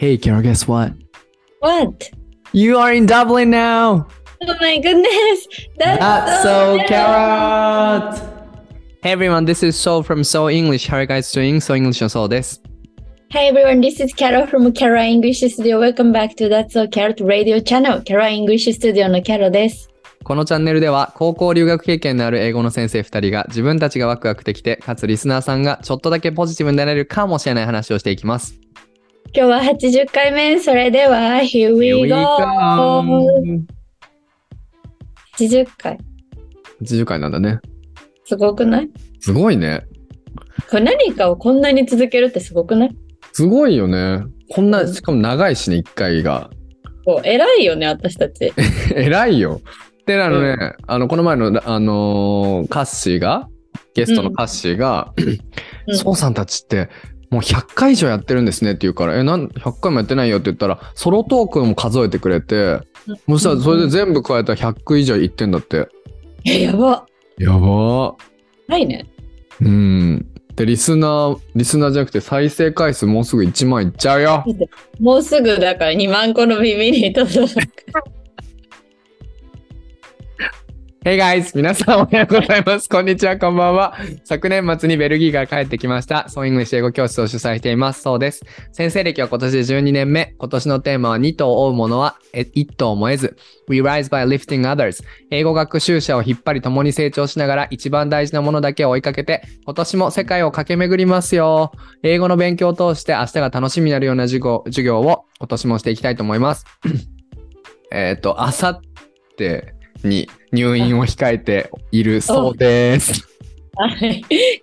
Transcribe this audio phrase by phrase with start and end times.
[0.00, 0.94] Hey, Carol, guess what?
[1.58, 2.10] What?
[2.52, 4.08] You are in Dublin now!
[4.40, 5.46] Oh my goodness!
[5.76, 8.18] That's, That's so carrot!
[9.02, 10.86] Hey everyone, this is Soul from Soul English.
[10.86, 11.60] How are you guys doing?
[11.60, 12.62] Soul English の Soul です。
[13.28, 15.78] Hey everyone, this is Carol from Carol English Studio.
[15.78, 18.02] Welcome back to That's So Carrot Radio Channel.
[18.02, 19.90] Carol English Studio の Carol です。
[20.24, 28.54] このチャンネルでは高校留学経験のある英語の先生2人が自分たちがワクワクできて、かつリスナーさんがちょっとだけポジティブになれるかもしれない話をしていきます。
[29.32, 30.58] 今日は80回目。
[30.58, 32.16] それでは、Here we go!
[32.16, 33.66] go!
[35.38, 35.98] 80回。
[36.82, 37.60] 80回なんだね。
[38.24, 38.90] すごくない？
[39.20, 39.86] すごいね。
[40.70, 42.96] これ何かをこんなに続けるってすごくない？
[43.32, 44.24] すごいよね。
[44.52, 46.50] こんな、しかも長いしね、1回が。
[47.04, 48.52] こう偉いよね、私たち。
[48.94, 49.60] 偉いよ。
[50.06, 53.48] で、あのね、あの、この前の、あのーカッシーが、
[53.94, 55.38] ゲストのカッシーが、うん
[55.92, 56.88] ソウさんたちって、
[57.30, 62.80] もう100回以上やってるんですねって言うから、え、なん、100回もやってないよって言ったら、ソロトークも数えてくれて、
[63.28, 65.88] そしたらそれで全部加えたら100い以上いってんだって。
[66.44, 67.06] え、やば。
[67.38, 68.14] やばー。
[68.66, 69.06] ないね。
[69.62, 70.26] うん。
[70.56, 74.44] で、リスナー、リスナーじゃなくて再生回数もうすぐ1万いっちゃうよ。
[74.98, 77.60] もうすぐだから2万個の耳に届く。
[81.02, 81.56] Hey guys!
[81.56, 82.86] 皆さんおはようございます。
[82.86, 83.96] こんにちは、こんばんは。
[84.22, 86.28] 昨年末にベルギーから帰ってきました。
[86.28, 88.02] ソーイングリッシュ英語教室を主催しています。
[88.02, 88.42] そうです。
[88.72, 90.34] 先生歴は今年で12年目。
[90.36, 93.38] 今年のテーマは2兎を追うものは1兎も得ず。
[93.66, 95.02] We rise by lifting others.
[95.30, 101.72] 英語学習者を引っ張り共に成長しながら一番大事なものだけを追いかけて、今年も世界を駆け巡りますよ。
[102.02, 106.66] 英語の勉強を通して明日が楽しみになるような授業授業を今年もしていきたいと思います。
[107.90, 108.80] えっと、あさっ
[109.38, 113.26] てに入院を控えているそうです。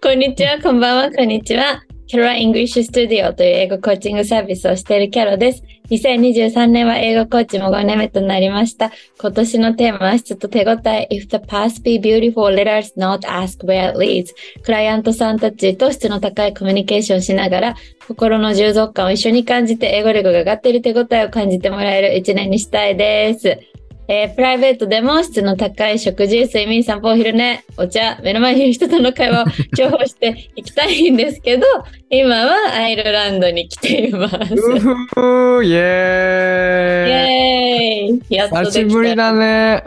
[0.02, 1.84] こんにちは、こんばんは、こんにちは。
[2.08, 5.64] キャロイングリッシュスタジオという英語コーチングサービスをしているキャロです。
[5.90, 8.92] 2023年は英語コーチも5年目となりました。
[9.20, 11.10] 今年のテーマは質と手応え。
[11.12, 14.28] If the past be beautiful, let us not ask where it leads.
[14.64, 17.76] クライアントさんたちと質の高いコミュニケーションしながら、
[18.08, 23.60] 心の充足感を一緒に感じて、英語力が上がっている手応えを感じてもらえる一年にしたいです。
[24.08, 29.46] えープライベートでも質の高い食事、睡眠、散歩、お昼寝、お茶、目の前にいる人との会話を
[29.76, 31.66] 重宝していきたいんですけど、
[32.10, 34.54] 今はアイルランドに来ています。
[34.54, 38.72] うイイエーイエーイやっとできた。
[38.72, 39.84] 久しぶりだね。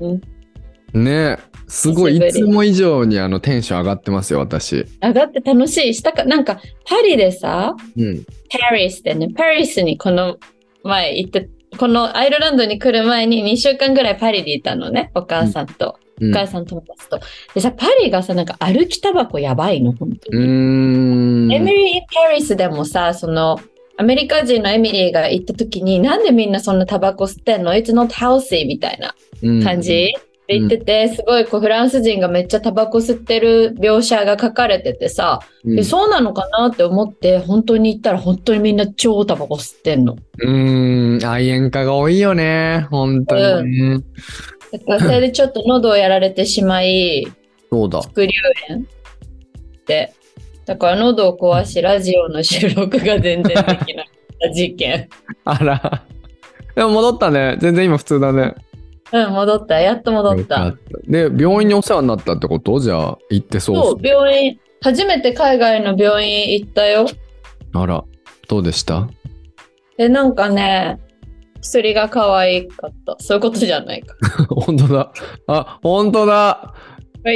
[0.00, 0.20] うん
[0.94, 4.84] ねすごい、いつも以上にあのテンション上がってますよ、私。
[5.02, 5.94] 上がって楽しい。
[5.94, 8.24] したか、なんか、パリでさ、うん。
[8.50, 10.36] パリスでね、パリスにこの
[10.82, 15.96] 前行って、このアイルランドに来る前に2週間ぐらいパリにいたのね、お母さんと。
[15.96, 17.18] うんお母さん友達と。
[17.54, 20.46] でさ、パリがさ、なんか歩きタバコやばいの、本当うに。
[20.46, 21.52] ーん。
[21.52, 23.58] エミリー・パリスでもさ、その、
[23.96, 30.14] アメリカ人のエミリーが行った時に、なんでみんなそんなタバコ吸ってんの ?It's not healthy みたいなうん感じ、
[30.52, 40.16] で言ってて、すごいこうフランス人がめっちゃタバコ吸ってる描写が書かれててさ、うんでそうなのかなって思って、本当に行ったら本当にみんな超タバコ吸ってんの。
[40.38, 41.26] うーん。
[41.26, 42.86] 愛煙家が多いよね。
[42.90, 44.00] 本当にね。
[44.72, 47.26] だからそれでちょっと喉をやられてしまい、
[47.70, 48.02] そうだ。
[48.02, 48.32] 副流
[48.68, 48.84] 炎
[49.86, 50.12] で、
[50.66, 53.84] だから喉を壊し、ラジオの収録が全然できなかっ
[54.40, 55.08] た事件。
[55.44, 56.04] あら。
[56.74, 57.56] でも戻ったね。
[57.60, 58.54] 全然今普通だね。
[59.12, 59.80] うん、戻った。
[59.80, 60.44] やっと戻っ。
[60.44, 60.74] た
[61.06, 62.80] で、病院にお世話になったってこと？
[62.80, 67.06] じゃあ、行ってそうそう、病院、初めて海外の病院行ったよ。
[67.74, 68.04] あら、
[68.48, 69.08] どうでした？
[69.98, 70.98] で、なんかね、
[71.60, 73.16] 薬が可愛かった。
[73.20, 74.16] そういうことじゃないか。
[74.48, 75.12] 本当だ。
[75.46, 76.48] あ、本当だ。
[76.50, 76.74] あ、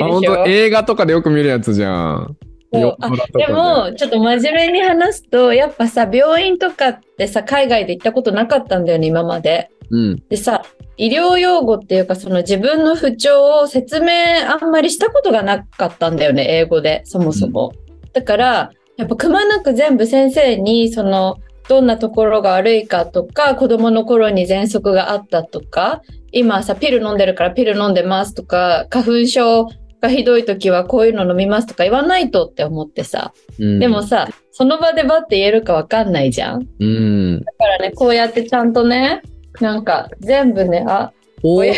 [0.01, 2.37] 本当映画とかでよく見るやつじゃん。
[2.73, 9.71] そうよっぽどとかでも、ちょっと真面目に話すと、やっぱさ、病院とかってさ、海外で行ったことなかったんだよね、今まで。
[9.91, 10.23] うん。
[10.29, 10.63] でさ、
[10.97, 14.11] 医療用語っていうか、その自分の不調を説明
[14.49, 17.73] あんまりしたことがなかったんだよね、英語で、そもそも。
[18.13, 21.37] だから、やっぱくまなく全部先生に、その、
[21.69, 26.01] どんなところが悪いかとか、子供の頃に喘息があったとか、
[26.33, 29.69] 今さ、ピル飲んでるからピル飲んでますとか、花粉症
[30.01, 33.33] がひどい時はこういうの飲みますとか言わないとって思ってさ。
[33.59, 36.61] うん、でもさ、その場でバッて言えるかわかんないじゃん。
[36.61, 37.45] だうん。
[37.59, 39.23] からね、こうやってちゃんとね、
[39.61, 41.13] なんか全部ね、あ、
[41.43, 41.75] おぼや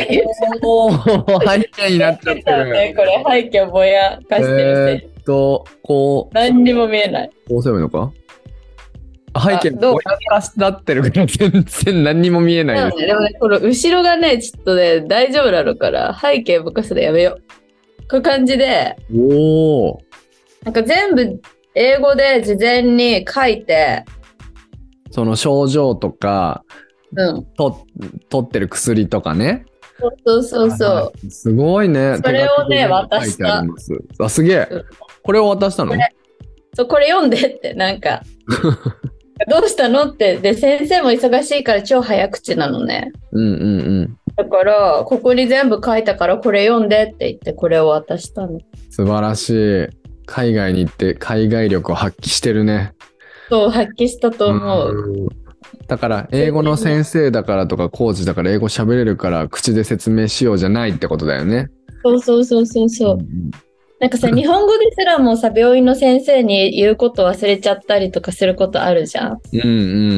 [0.63, 0.91] お
[1.41, 2.71] 背景になっちゃってる。
[2.73, 7.31] ね、これ背景ぼやかしてるえーっと、こう、何にも見えない。
[7.49, 8.13] こうすればいいのか
[9.35, 9.93] 背景どう？
[9.95, 13.07] ぼやかしだってるから全然何にも見えないです。
[13.07, 17.43] でもね、でもねこの後ろがね、ちょっとね、大丈夫なのから、背景ぼかすのやめよう。
[18.09, 20.01] こういう感じで、おお。
[20.65, 21.41] なんか全部
[21.75, 24.05] 英語で事前に書いて、
[25.11, 26.65] その症状とか、
[27.17, 27.45] うん。
[27.55, 27.87] と、
[28.29, 29.65] 取ってる薬とかね。
[30.01, 31.27] そうそうそうそう。
[31.27, 31.31] う。
[31.31, 32.19] すごいね。
[32.23, 33.65] それをね渡した
[34.21, 34.85] あすげえうん。
[35.23, 35.95] これを渡したの？
[36.75, 38.23] そう、これ読んでって、なんか、
[39.51, 43.13] どうしたのって、で、先生も忙しいから超早口なのね。
[43.33, 44.19] うんうんうん。
[44.37, 48.61] だから、ここに全部書いたからこれ読んでって言って、これを渡したの。
[48.91, 49.89] 素晴らしい。
[50.27, 52.93] 海外に行って海外力を発揮してるね。
[53.49, 54.93] そう、発揮したと思う。
[54.93, 55.48] うん
[55.87, 61.69] だから、英語の先生だからとか、コーチだから英語喋れるから口で説明しようじゃないってことだよね。
[62.03, 63.17] そうそうそうそうそう。
[63.17, 63.51] ん
[64.01, 69.41] なんかさ、日本語ですらもさ、病院の先生に言うこと忘れちゃったりとかすることあるじゃん。
[69.53, 69.67] うんう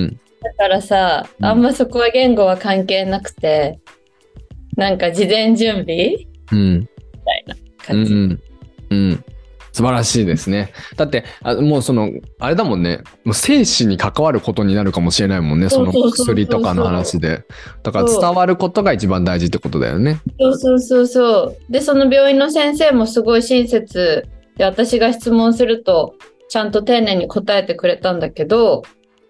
[0.07, 0.21] ん。
[0.43, 3.79] だからさ、うんあんまそこは言語は関係なくて、
[4.77, 6.17] なんか事前準備
[6.53, 6.89] うん。
[7.87, 8.13] 感じ。
[8.13, 8.41] うん。
[8.91, 9.25] うん。
[9.81, 10.75] 素晴らしいですね。
[10.97, 12.99] だって、あもうその、あれだもんね。
[13.25, 15.71] もう生死に関わることになるかもしれないもんね。
[15.71, 17.45] その薬とかの話で。
[17.83, 20.21] だから伝わることが一番大事ってことだよね。
[20.39, 21.73] そうそうそうそう。
[21.73, 24.29] で、その病院の先生もすごい親切
[24.59, 26.15] で、私が質問すると、
[26.51, 28.83] ちゃんと丁寧に答えてくれたんだけど、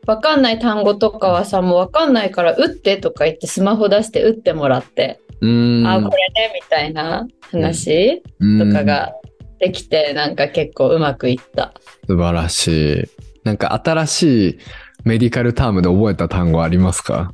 [0.05, 5.87] わかんない単語とかはさ、もうわかんないから打ってとか言ってスマホ出して打ってもらって、うーん。
[5.87, 9.13] あ、これね、みたいな話うんとかが
[9.61, 11.73] できて、なんか結構うまくいった。
[12.07, 13.05] 素晴らしい。
[13.45, 14.59] なんか新しい
[15.05, 17.33] メディカルタームで覚えた単語ありますか？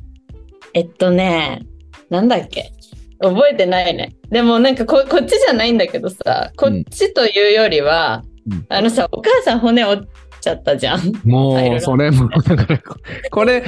[0.73, 1.65] えっとね、
[2.09, 2.71] なんだっけ？
[3.19, 4.15] 覚えてないね。
[4.29, 10.03] でもなんかここっちじゃないんだけどさ、こっちというよりは、うんあのさ、お母さん骨折っ
[10.39, 11.11] ちゃったじゃん。
[11.25, 12.81] もう、それも、だから、
[13.29, 13.61] これ、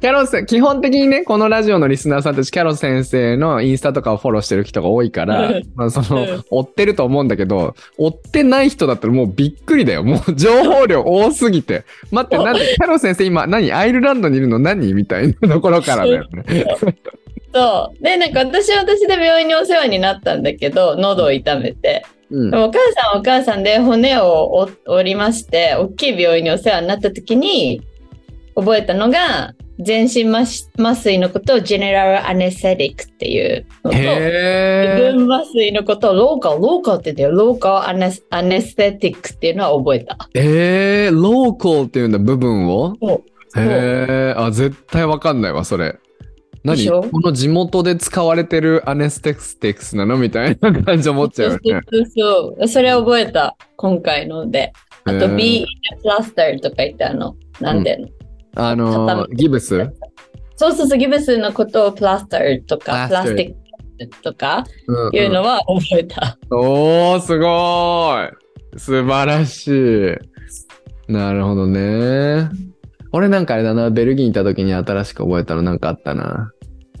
[0.00, 10.04] キャロス、基本的にね、このラジオのリスナーさんたち、キャロ先生のインスタとかをフォローしてる人が多いから うん、まあ、そのうん、追ってると思うんだけど、追ってない人だったらもうびっくりだよ。
[10.04, 11.84] もう情報量多すぎて。
[12.10, 14.58] 待って、なんで、キャロ先生今、何アイルランドにいるの？
[14.58, 16.66] 何みたいなところからだよね。
[17.54, 18.04] そう。
[18.04, 22.04] で、なんか私は私で病院にお世話になったんだけど、喉を痛めて。
[22.30, 27.80] うんお母さんはお母さんで骨を折折りまして、大きい病院にお世話になった時に、
[28.58, 30.40] 覚えたのが、全身麻
[30.76, 40.18] 麻酔のことを General Anesthetic っていうのと、分麻酔のことをローカル、ローカルって言ってよ、ローカルアネスアネステティックっていうのは覚えた。
[40.34, 42.96] えー、ローコーっていうんだ、部分を？
[43.56, 45.96] へえ、あ、絶対わかんないわ、それ。
[46.64, 46.90] 何？
[46.90, 51.80] この地元で使われてるアネステクティクスなのみたいな感じ思っちゃうよね。
[51.92, 54.72] そうそうそれ覚えた、今回ので。
[55.04, 55.36] あと、へー。
[55.36, 58.08] Be in a plaster とか言って、あの、なんていうの、
[58.54, 59.92] あの固ー、ギブス？
[60.56, 66.36] そうそうそう、ギブスのことをプラスターとか、プラスティックとかうんいうのは覚えた。
[66.50, 68.32] おー、すごーい。
[68.76, 71.12] 素晴らしい。
[71.12, 72.50] なるほどね。
[73.12, 76.52] 俺なんかあれだな、ベルギーにいた時に新しく覚えたのなんかあったな。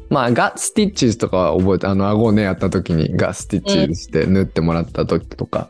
[0.08, 5.68] まあ、ガッスティッチズとかは覚えて、あの、顎ね、やった時にガッスティッチズして縫ってもらった時とか。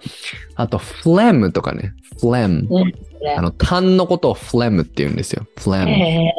[0.55, 1.93] あと、フレムとかね。
[2.21, 2.69] フレム。
[2.71, 2.93] うん
[3.37, 5.47] あの、痰のことをフレムって言うんですよ。
[5.57, 5.91] フレム。
[5.91, 6.35] へ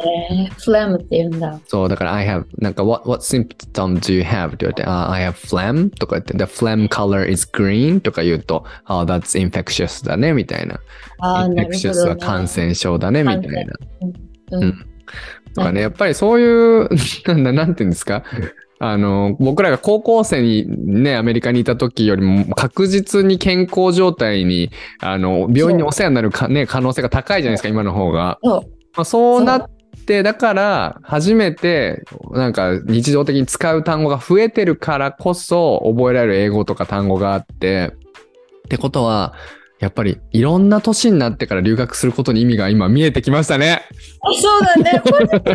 [0.48, 1.60] ーフレムって言うんだ。
[1.66, 4.48] そう、だから I have, なんか what, what symptom do you have?
[4.48, 10.78] って言われて、あ、I have phlegm とか言って、the phlegm color is green とか言うと、あ、that's infectious だね、みたいな。
[11.18, 13.74] あ infectious ど、は感染症だね、みたいな。
[14.52, 14.86] うんうん
[15.54, 16.46] とかね、やっぱりそうい
[16.82, 16.88] う、
[17.26, 18.22] なんだ、なんていうんですか？
[18.82, 24.70] あの、僕らが高校生にね、アメリカにいた時よりも確実に健康状態に、
[25.00, 28.38] あの、病院にお世話になるか、ね、可能性が高いじゃないですか、今の方が。
[28.42, 28.60] そう
[28.96, 29.70] まあ、そうなっ
[30.06, 37.92] て、だから、初めて、なんか日常的に使う単語が増えてるからこそ、覚えられる英語とか単語があって、
[38.64, 39.34] ってことは、
[39.80, 43.82] やっぱりいろんな年になってから留学することに意味が今見えてきましたね。
[44.20, 45.54] あそうだね、ポジティブ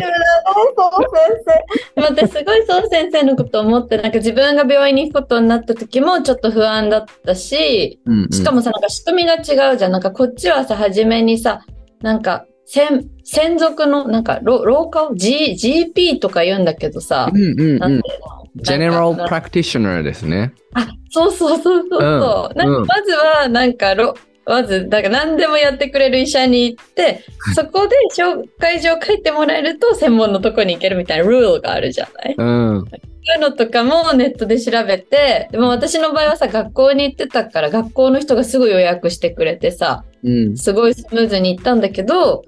[0.76, 1.04] そう
[1.46, 1.54] 先
[1.94, 1.95] 生。
[2.14, 9.92] でも私すごいそう先生のこと思って、なんか自分が病院に行くことになった時もちょっと不安だったし、うんうんしかもさ、なんか仕組みが違うじゃん。
[9.92, 11.64] なんかこっちはさ、初めにさ、
[12.02, 15.56] なんか、専専属の、なんか、ろ廊下を、G、
[15.94, 18.08] GP とか言うんだけどさ、うんうんうんなんて。
[18.08, 20.52] いうの？General なんか Practitioner ですね。
[20.74, 22.50] あ、そうそうそうそうそう。
[22.50, 24.14] うんなんかうんまずは、なんかろ、
[24.46, 27.24] まず、だから何でもやってくれる医者に行って、
[27.54, 32.34] そこで紹介状書いてもらえると専門のとこに行けるみたいなルールがあるじゃない？
[32.38, 32.84] うん。
[32.88, 40.56] そういうのとかもネットで調べて、でも私の場合はさ、学校に行ってたから、学校の人がすぐ予約してくれてさ、うん。
[40.56, 42.44] すごいスムーズに行ったんだけど、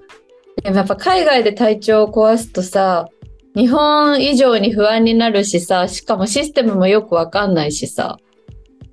[0.63, 3.09] でもやっぱ海外で体調を壊すとさ、
[3.55, 8.17] 日本以上に不安になるしさ、しかもシステムもよくわかんないしさ、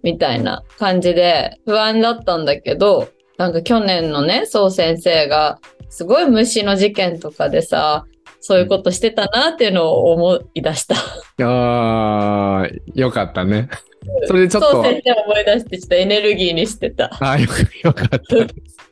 [0.07, 3.09] みたいな感じで不安だったんだけど、
[3.39, 5.59] なんか去年のね、そう先生が、
[5.89, 8.07] すごい虫の事件とかでさ、
[8.41, 10.95] そういうことしてたなっていうのを思い出した。
[11.45, 13.69] ああ、よかったね。
[14.29, 17.07] それでちょっと、そう先生を思い出して、ちょっとエネルギーにしてた。
[17.07, 17.49] ああ、よ
[17.83, 18.77] よかったです。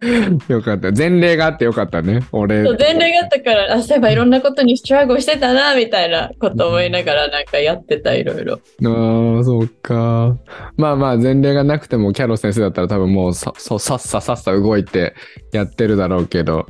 [0.48, 0.92] よかった。
[0.92, 2.20] 前例があってよかったね。
[2.32, 2.62] 俺。
[2.62, 8.54] 前例があったから、あ、そういえばいろんなことにストラゴしてたな、みたいなこと思いながらなんかやってた、いろいろ。
[8.54, 10.36] ああ、そうか。
[10.76, 15.14] まあまあ、前例がなくても、キャロ先生だったら多分もうさ、さっささっさ動いて
[15.52, 16.66] やってるだろうけど、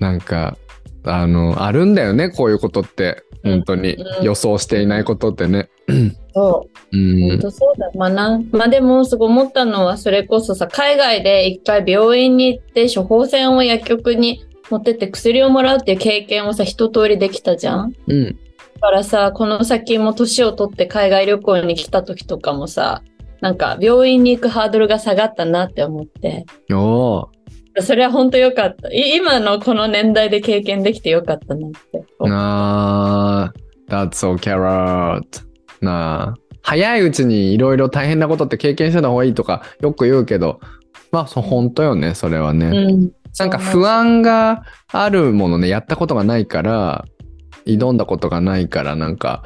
[0.00, 0.56] なんか、
[1.04, 3.22] あの、あるんだよね、こういうことって。
[3.44, 3.94] 本当に。
[3.94, 5.68] うん予想していないことってね。
[6.34, 6.96] そう。
[6.96, 7.30] うん。
[7.30, 7.90] 本当そうだ。
[7.94, 17.92] まあな、まあでもすごい思ったのは、それこそさ、海外で一回病院に行って処方箋を薬局に持ってって薬をもらうっていう経験をさ、一通りできたじゃん。
[18.06, 18.38] うん。
[18.74, 23.02] だからさ、この先も年を取って海外旅行に来た時とかもさ、
[23.40, 26.44] なんか病院に行くハードルが下がったなって思って。
[26.72, 27.82] おー。
[27.82, 28.88] それは本当良かった。
[28.90, 32.04] い今のこの年代で経験できて良かったなって。
[32.20, 33.54] なあ、
[33.88, 35.45] that's so carrot.
[35.80, 36.34] なあ。
[36.62, 40.58] 早いうちにいろいろ大変なことって経験した方がいいとかよく言うけど、
[41.12, 42.66] まあ、そう本当よね、それはね。
[42.66, 43.12] うん。
[43.38, 47.04] なんか不安があるものね、やったことがないから、
[47.66, 49.44] 挑んだことがないから、なんか、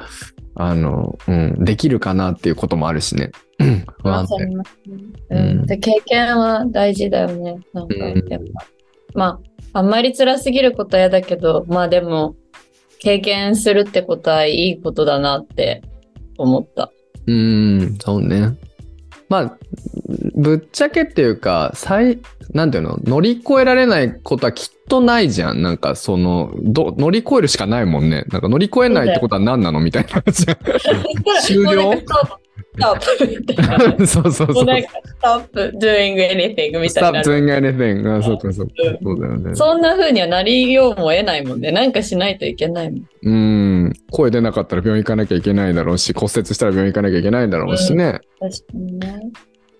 [0.55, 3.31] あの、うん、できるかなっていうこともあるしね。
[3.59, 4.43] うん不安って。
[4.43, 4.63] う
[5.29, 7.59] うんん、で経験は大事だよね。
[7.73, 8.65] なんか、うんやっぱ
[9.13, 9.39] ま
[9.73, 12.35] あ、あんまり辛すぎることは嫌だけど、まあでも、
[12.99, 15.81] 経験するってことはいいことだなって
[16.37, 16.91] 思った。
[17.27, 18.57] うん、そうね。
[19.29, 19.57] まあ、
[20.35, 22.19] ぶっちゃけっていうか、最、
[22.53, 25.61] なんていうの、乗り越えられないことはきっとないじゃん。
[25.61, 28.25] なんか、その、ど、乗り越えるしかないもんね。
[28.29, 29.79] なんか乗り越えないってことは何なの？
[29.79, 30.57] みたいなじゃん。
[31.43, 31.93] 終了？
[32.79, 34.07] もうなんかストップ、ストップみたいな。
[34.07, 34.65] そうそうそう。
[34.65, 34.89] なんか、
[35.21, 37.21] stop doing anything みたい Stop な。
[37.21, 38.17] doing anything.
[38.17, 38.73] あ、そうかそうか。
[39.01, 39.55] そうだよね。
[39.55, 41.71] そんな風にはなりようも得ないもんね。
[41.71, 43.05] なんかしないといけないもん。
[43.23, 43.31] う
[43.89, 43.93] ん。
[44.11, 48.19] 声出なかったら病院行かなきゃいけないだろうし、骨折したら病院行かなきゃいけないだろうしね。
[48.39, 49.31] 確かにね。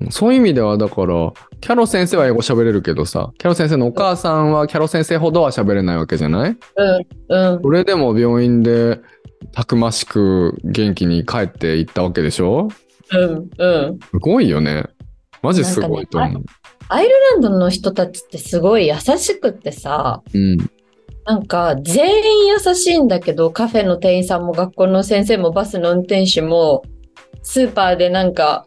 [0.09, 6.57] そういう意味では、だから、キャロ先生は英語喋れるけどさ、キャロ先生のお母さんはキャロ先生ほどは喋れないわけじゃない？
[6.75, 7.61] うん、うん。
[7.61, 8.99] それでも病院で
[9.51, 12.69] たくましく元気に帰っていったわけでしょ？
[13.11, 13.99] うん、うん。
[13.99, 14.85] すごいよね。
[15.41, 16.43] マジすごいと思う。
[16.87, 20.57] アイルランドの人たちってすごい優しくってさ、うん。
[21.25, 22.09] なんか全
[22.43, 26.83] 員優しいんだけど、カフェの店員さんも学校の先生もバスの運転手も、
[27.43, 28.65] スーパーでなんか、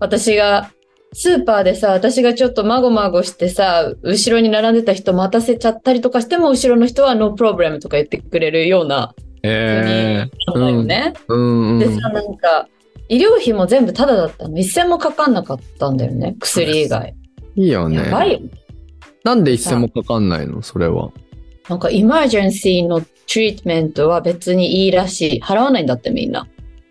[0.00, 0.70] 私が、
[1.12, 9.14] スーパーでさ、私がちょっとまごまごしてさ、後ろに並んでた人待たせちゃったりとかしても、後ろの人はノープロブレムとか言ってくれるような、
[9.46, 11.12] えなんだよね。
[11.28, 11.34] ー。
[11.34, 11.78] うんうん。
[11.78, 12.66] でさ、なんか、
[13.10, 14.58] 医療費も全部タダだったの。
[14.58, 16.36] 一銭もかかんなかったんだよね。
[16.40, 17.14] 薬以外。
[17.54, 18.10] いいよねや。
[18.10, 18.48] ばいよね。
[19.22, 20.62] なんで一銭もかかんないの？
[20.62, 21.10] それは。
[21.68, 25.42] なんか、イマージェンシーのトリートメントは別にいいらしい。
[25.42, 26.46] 払わないんだってみんな。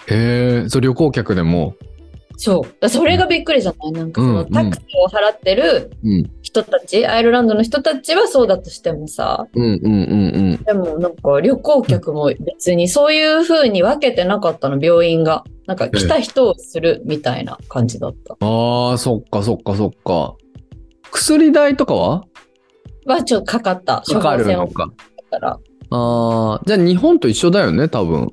[0.07, 1.75] へえ、そう旅行客でも。
[2.38, 2.89] そう。
[2.89, 3.91] それがびっくりじゃない？
[3.91, 6.31] なんかそうんのタクシーを払ってるうん。
[6.53, 15.43] 人たち、アイルランドの人たちはそうだとしてもさ、うんうんうんでもなんか旅行客も別にそういう風に分けてなかったの、病院が。
[15.65, 18.36] なんか来た人をするみたいな感じだった。
[18.39, 18.89] うん。
[18.89, 20.36] ああ、そっかそっかそっか。
[21.10, 22.24] 薬代とかは？
[23.05, 24.01] はちょっとかかった。
[24.01, 24.91] かかるのか。
[25.31, 25.60] から。
[25.89, 28.29] ああ、じゃあ日本と一緒だよね、多分。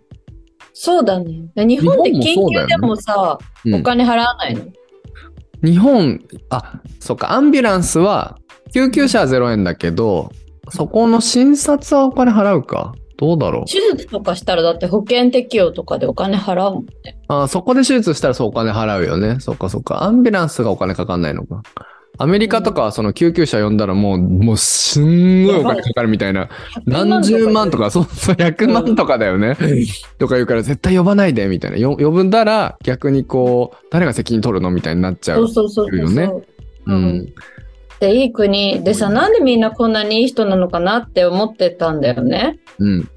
[0.73, 1.51] そうだね。
[1.55, 4.65] で日本って緊急でもさ、うんお金払わないの。
[5.63, 8.39] 日本、あ、そっか、アンビュランスは、
[8.73, 10.31] 救急車は0円だけど、
[10.71, 12.95] そこの診察はお金払うか。
[13.17, 13.65] どうだろう。
[13.67, 17.21] 手術とかしたらだって保険適用とかでお金払うもんね。
[17.29, 19.41] あそこで手術したらそうお金払うよね。
[19.41, 20.05] そっかそっか。
[20.05, 21.63] アンビュランスがお金かかんないのか。
[22.19, 26.49] アメリカとかはその救急車呼んだらもう、もうすんごいお金かかるみたいな。
[26.85, 29.57] 何十万とか、そうそう、100万とかだよね。
[30.19, 31.79] とか言うから絶対呼ばないで、みたいな。
[31.79, 35.37] よ呼ぶんだら逆にこう、誰が責任取るのみたいになっちゃ。
[35.37, 36.25] そううそうそうそうよね
[36.87, 37.35] ううんん。
[38.01, 42.59] で、いい国でさ、なんでみんなこんなにいい人なのかなって思ってたんだよね。
[42.79, 43.09] うん。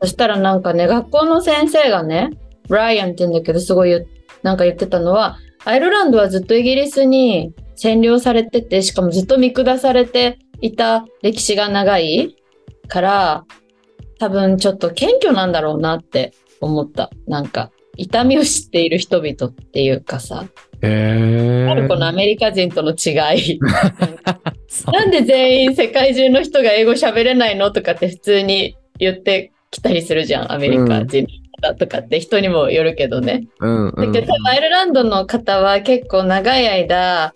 [0.00, 2.30] そしたらなんかね、学校の先生がね、
[2.68, 4.06] ブライアンって言うんだけど、すごい
[4.42, 12.36] なんか言ってたのは、アイルランドはずっとイギリスに占領されてて、しかもずっと見下されていた歴史が長い
[12.88, 13.44] から、
[14.18, 17.10] 多分ちょっと謙虚なんだろうなって思った。
[17.26, 20.46] なんか、痛みを知っている人々っていうかさ、
[20.82, 21.68] へえ。
[21.70, 23.58] あるこのアメリカ人との違い。
[24.92, 31.26] なんで全員世界中の人が英語喋れないのとかって普通に言ってきたりするじゃん、アメリカ人
[31.62, 33.46] の方とかって人にもよるけどね。
[33.60, 34.12] うんうん。
[34.12, 37.34] だけど、アイルランドの方は結構長い間、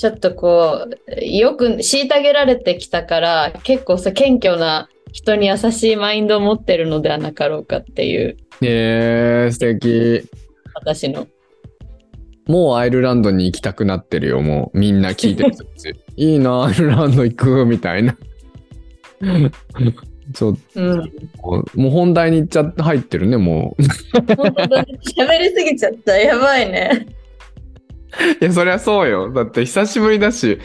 [0.00, 0.88] ちょっとこ
[1.20, 10.26] う、よく虐げられてきたから、結構さ、謙虚な人に優しいマインドを持ってるのではなかろうかっていう、えー、素敵。
[10.74, 11.28] 私の。
[12.46, 14.78] もうアイルランドに行きたくなってるよ、もう。
[14.78, 15.50] みんな聞いてる。
[16.16, 18.16] いいな、アイルランド行く、みたいな。
[20.32, 21.10] ちょっうん。
[21.10, 24.34] と、もう本題に行っちゃって入ってるね、もう。
[24.34, 26.16] 本当だ、喋りすぎちゃった。
[26.16, 27.19] やばいね。
[28.40, 29.32] いや、そりゃそうよ。
[29.32, 30.58] だって久しぶりだし、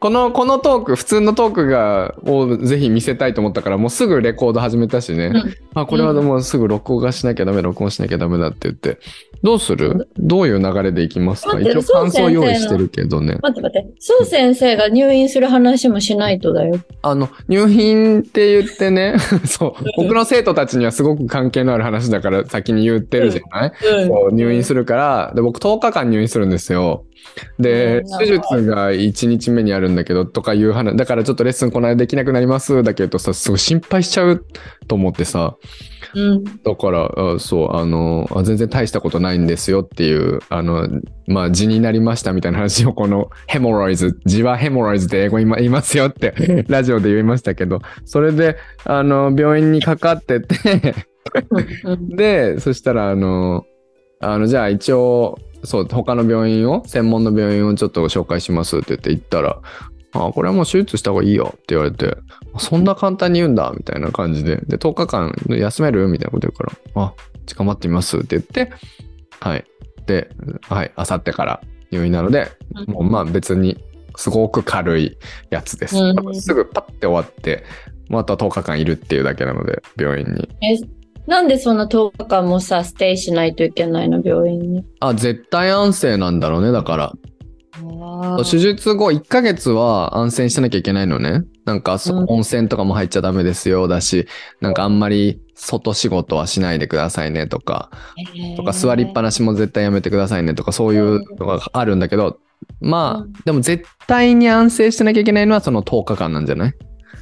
[0.00, 5.26] この、このトーク、普通のトークが、をぜひ見せたいと思ったから、もうすぐレコード始めたしね。
[5.26, 8.98] うんあ、これはもうすぐ録音がしなきゃダメ、録音しなきゃダメだって言って。
[9.42, 10.08] どうする？
[10.16, 11.60] どういう流れでいきますか？
[11.60, 13.38] 一応感想用意してるけどね。
[13.42, 13.94] 待って待って。
[13.98, 16.78] そう先生が入院する話もしないとだよ。
[17.02, 19.16] あの、入院って言ってね、
[19.46, 23.72] そう、僕の生徒たちにはすごく関係のある話だから先に言ってるじゃない、
[24.06, 27.04] そう入院するから、で、僕10日間入院するんですよ。
[27.58, 34.44] でうん、手術が1日目にあるんだけど、とかいう話、だからちょっとレッスンこの間できなくなります、だけどさ、すごい心配しちゃう
[34.88, 35.56] と思ってさ、
[36.14, 36.44] うん。
[36.44, 40.88] だから、あそう、あのあ、全然大したことないんですよっていう、あの、
[41.26, 50.94] まあ、痔になりましたみたいな話を、 このヘモロイズ、痔はヘモロイズって英語今言いますよって、 ラジオで言いましたけど、それで、あの、病院にかかってて、
[51.82, 53.64] うんで、そしたら、あの、
[54.20, 59.60] あの、じゃあ一応、そう、他の病院を、専門の病院をちょっと紹介しますって言って行ったら、
[60.12, 62.16] あ、これはもう手術した方がいいよって言われて、
[62.58, 66.08] そんな簡単に言うんだみたいな感じで、で、10日間休める？
[66.08, 67.14] みたいなこと言うから、あ、
[67.46, 68.72] 近まってみますって言って、
[69.40, 69.64] はい。
[70.06, 70.30] で、
[70.62, 71.60] はい、あさってから
[71.90, 72.50] 入院なので、
[72.86, 73.76] うんもうまあ別に、
[74.16, 75.16] すごく軽い
[75.50, 75.96] やつです。
[75.96, 77.64] うんすぐパッて終わって、
[78.08, 80.48] もうあとは10日間いるっていうだけなので、病院に。
[80.62, 80.78] え、
[81.26, 84.84] なんでそんな10日間もさ、ステイしないといけないの、病院に。
[85.00, 87.12] あ、絶対安静なんだろうね、だから。
[87.74, 91.44] あ手術後1ヶ月は安静にしなきゃいけないのね。
[91.64, 92.26] なんか、そうん。
[92.28, 94.26] 温泉とかも入っちゃダメですよだし、
[94.60, 97.90] なんかあんまり外仕事はしないでくださいねとか、
[98.56, 102.38] とか座りっぱなしも絶対やめてくださいねとか、そういうのがあるんだけど、
[102.80, 103.32] まあ、うん。
[103.44, 106.74] でも絶対に安静してなきゃいけないのはその10日間なんじゃない？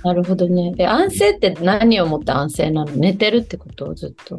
[0.05, 0.73] なるほどね。
[0.79, 2.93] え、安静って何をもって安静なの？
[2.93, 3.93] 寝てるってこと？
[3.95, 4.39] ずっと。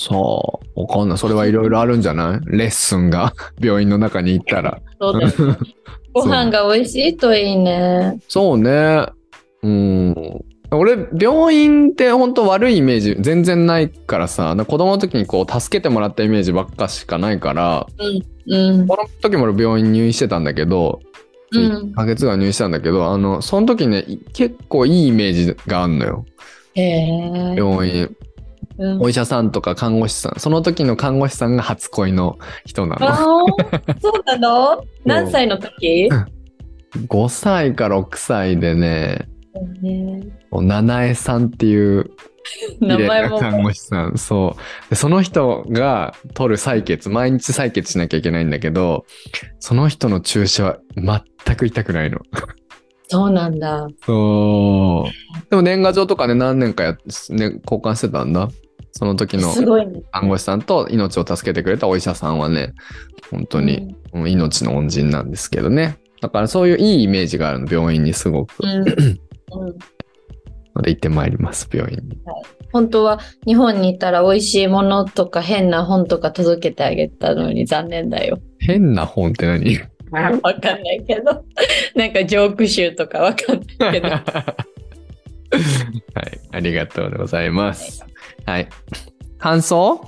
[0.00, 1.18] そう、わかんない。
[1.18, 2.56] それはいろいろあるんじゃない？
[2.56, 4.80] レッスンが 病院の中に行ったら。
[5.00, 5.58] そうだよね。
[6.14, 8.18] ご飯が美味しいといいね。
[8.28, 9.06] そうね。
[9.62, 10.14] うん。
[10.70, 17.86] 俺、病院って本当悪いイメージ全然ないからさ、なんか子供の時にこう助けてもらったイメージばっかしかないから、
[18.46, 18.86] うん。
[18.86, 21.00] この時も俺病院入院してたんだけど、
[21.52, 26.26] うん1ヶ月ぐらい入院したんだけど、あの、その時ね、い結構いいイメージがあんのよ。
[26.74, 27.54] へえ。
[27.56, 28.14] 病院。
[28.78, 30.38] うんお医者さんとか看護師さん。
[30.38, 33.46] その時の看護師さんが初恋の人なの。
[34.00, 34.84] そうなの？
[35.04, 36.08] 何歳の時
[37.08, 39.28] ？5歳か6歳でね、
[39.82, 42.10] ね七重さんっていう
[42.80, 43.40] 名前も。
[43.40, 44.16] な看護師さん。
[44.16, 44.90] そう。
[44.90, 49.04] で、その人が取る採血、毎日採血しなきゃいけないんだけど、
[49.58, 52.20] その人の注射は全く痛くないの。
[53.08, 53.88] そうなんだ。
[54.04, 55.48] そう。
[55.50, 56.98] でも年賀状とかね、何年かや、ね、
[57.64, 58.48] 交換してたんだ。
[58.98, 60.02] その時のすごいね。
[60.10, 62.74] 看護師さんと命を助けてくれたお医者さんはね、
[63.30, 65.98] 本当に、うん命の恩人なんですけどね。
[66.20, 68.54] だからそういういいイメージがあるの、病院にすごく。
[68.60, 68.88] うん。
[68.88, 69.78] うん
[70.74, 72.18] ので行ってまいります、病院に。
[72.72, 78.40] 本当は日本にいたら美味しいものとか変な本とか届けてあげたのに残念だよ。
[78.58, 79.78] 変な本って何？
[80.10, 81.44] わかんないけど。
[81.94, 84.08] なんかジョーク集とかわかんないけど。
[85.50, 88.04] はい、ありがとうございます。
[88.44, 88.68] はい。
[89.38, 90.00] 感想？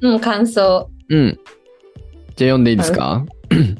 [0.00, 1.38] うん、感想うん。
[2.36, 3.26] じゃあ読んでいいですか、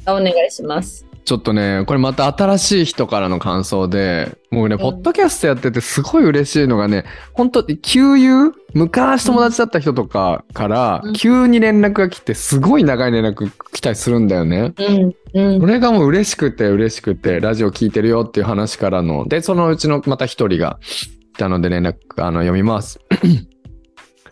[0.05, 1.05] お願いします。
[1.23, 14.73] ちょっとね、これまた新しい人からの感想で、もうね、んポッドキャストやっててすごい嬉しいのがね、本当旧友昔友達だった人とかからうん急に連絡が来て、すごい長い連絡来たりするんだよね。
[14.77, 15.65] うん、うんそ。
[15.65, 20.79] れがもう嬉しくて嬉しくて、ラジオ聞いてるよっていう話からの、で、そのうちのまた一人が
[21.33, 22.99] 来たので連絡、あの、読みます。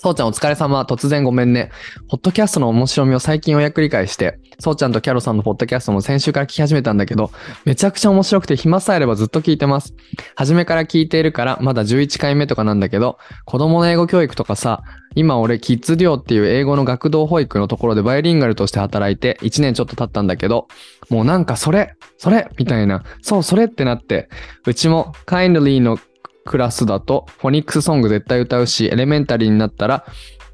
[0.01, 0.81] そうちゃんお疲れ様。
[0.83, 1.71] 突然ごめんね。
[2.07, 7.31] ポッドキャストの面白みを最近ようやく理解して、そうちゃんとキャロさんのポッドキャストも先週から聞き始めたんだけど、
[7.65, 9.93] めちゃくちゃ面白くて暇さえあればずっと聞いてます。
[10.35, 14.83] 初めから聞いているから、まだ11回目とかなんだけど、子供の英語教育とかさ、
[15.15, 20.69] 今俺、キッズデュオっていう英語の学童保育のところでバイリンガルとして働いて1年ちょっと経ったんだけど、
[21.09, 24.29] もうなんかそれ、それみたいな、そう、それってなって、
[24.65, 25.99] うちも kindly の
[26.49, 30.03] クラスだとフォニックスソング絶対歌うし、エレメンタリーになったら、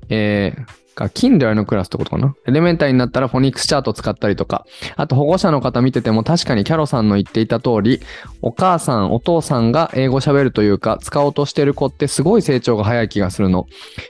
[0.09, 2.35] えーか、キンダーのクラスってことかな？
[2.45, 8.01] エレメンタリーになったらフォニックスチャート使ったりとか、あと保護者の方見てても確かにキャロさんの言っていた通り、
[8.41, 13.67] お母さん、お父さんが英語喋るというか、使おうとしてる子ってすごい成長が早い気がするの。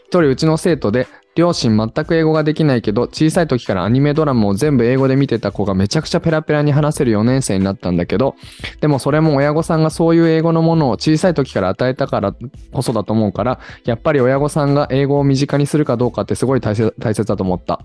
[0.07, 8.35] 一人うちの生徒で、両親全く英語ができないけど、小さい時からアニメドラマを全部英語で見てた子がめちゃくちゃペラペラに話せる4年生になったんだけど、
[8.79, 12.33] でもそれも親御さんがそういう英語のものを小さい時から与えたから
[12.71, 17.81] こそだと思うから、やっぱり親御さんが英語を身近にするかどうかってすごい大切大切だと思った。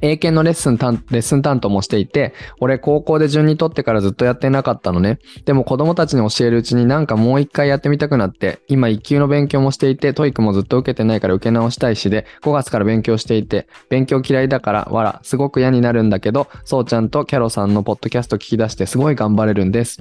[0.00, 5.18] 英検のレッスン担レッスン担当もしていて、俺高校で準2取ってからずっとやってなかったのね。
[5.44, 19.98] でも子供たちに教えるうちになんかもう一回やってみたくなって、今一級の勉強もしていて、 TOEIC もずっと受けてないから受け直したいしで、5月から勉強していて、勉強嫌いだから、わら、すごく嫌になるんだけど、そうちゃんとキャロさんのポッドキャスト聞き出してすごい頑張れるんです。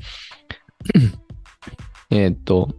[2.12, 2.70] えっと、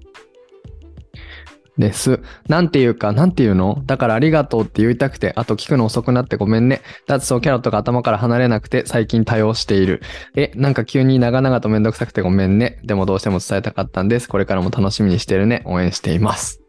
[1.80, 2.20] です。
[2.48, 3.82] なんていうか、なんていうの？
[3.86, 6.82] だからありがとうって言いたくて、あと聞くの遅くなってごめんね。
[7.06, 10.02] だってそうキャロットが頭から離れなくて最近多用している。
[10.36, 12.78] え、なんか急に長々とめんどくさくてごめんね。
[12.84, 14.28] でもどうしても伝えたかったんです。
[14.28, 15.62] これからも楽しみにしてるね。
[15.64, 16.60] 応援しています。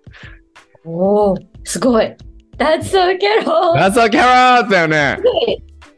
[0.86, 2.16] おお、すごい。
[2.58, 3.74] That's so Carol!
[3.74, 4.70] That's a carrot!
[4.70, 5.18] だよね。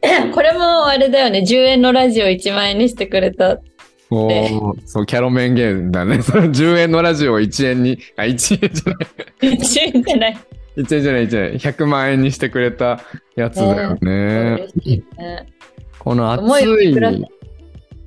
[0.34, 3.58] これもあれだよね、10円のラジオ1万円にしてくれた。
[4.14, 6.20] おーそう、キャロメンゲーだね。
[6.22, 9.56] その10円のラジオを1円に、あ、1円じゃない。
[9.56, 10.36] 1円じゃない。
[10.76, 11.58] 1円じゃない、1円。
[11.58, 13.00] 100万円にしてくれた
[13.36, 14.68] やつだよね。
[14.84, 15.46] ね。
[15.98, 16.94] この思熱い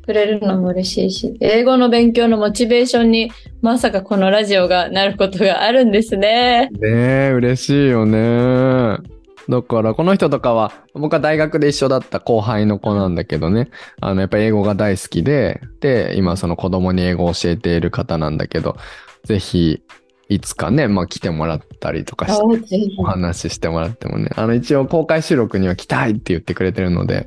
[0.08, 3.30] くれるのも嬉しいし、英語の勉強のモチベーションに
[3.62, 6.70] まさかこのラジオがなることがあるんですね。
[6.72, 9.17] ねえ、嬉しいよね。
[9.50, 13.70] だから、この人とかは、僕は大学で一緒だった後輩の子なんだけどね、
[14.02, 18.78] あの、やっぱり英語が大好きで、で、今その子供に英語を教えている方なんだけど、
[19.24, 19.82] ぜひ、
[20.30, 22.38] いつかね、まあ来てもらったりとかし
[22.70, 27.26] て、お話ししてもらってもね、あの、一応公開収録には来たいって言ってくれてるので、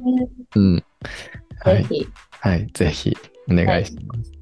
[0.55, 0.85] うん。
[1.61, 2.09] はい、ぜひ。
[2.41, 3.17] はい、ぜひ、
[3.51, 4.33] お願いします。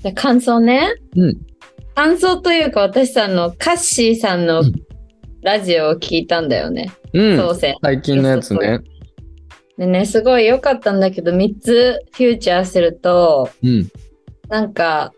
[0.00, 0.94] じゃあ感想ね。
[1.16, 1.36] うん。
[1.94, 4.72] 感想というか私さんのカッシーさんのうん
[5.42, 6.92] ラジオを聞いたんだよね。
[7.12, 7.56] うん。
[7.82, 8.80] 最近のやつね。
[9.76, 13.88] でね、すごい良かったんだけど、3つフューチャーすると、うん。
[14.48, 15.12] なんか、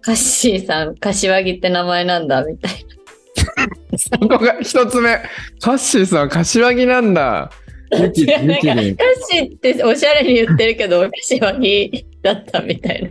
[0.00, 2.84] カッシーさん、柏木って名前なんだ、みたい
[3.96, 5.20] そこが一つ目。
[5.60, 7.50] カッシーさん、柏木なんだ。
[7.92, 8.76] ゆき、違うゆきりん。
[8.76, 8.82] な。
[8.82, 8.96] カッ
[9.30, 13.10] シーっておしゃれに言ってるけど、 柏木だったみたいな。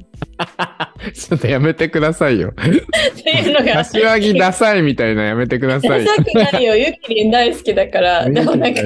[1.14, 2.50] ちょっとやめてくださいよ。
[2.50, 3.76] っていうのが。
[3.78, 6.06] 柏木ダサいみたいなやめてくださいよ。
[6.06, 6.76] ダサくないよ。
[6.76, 8.30] ゆきりん大好きだから。
[8.30, 8.84] でもなんか、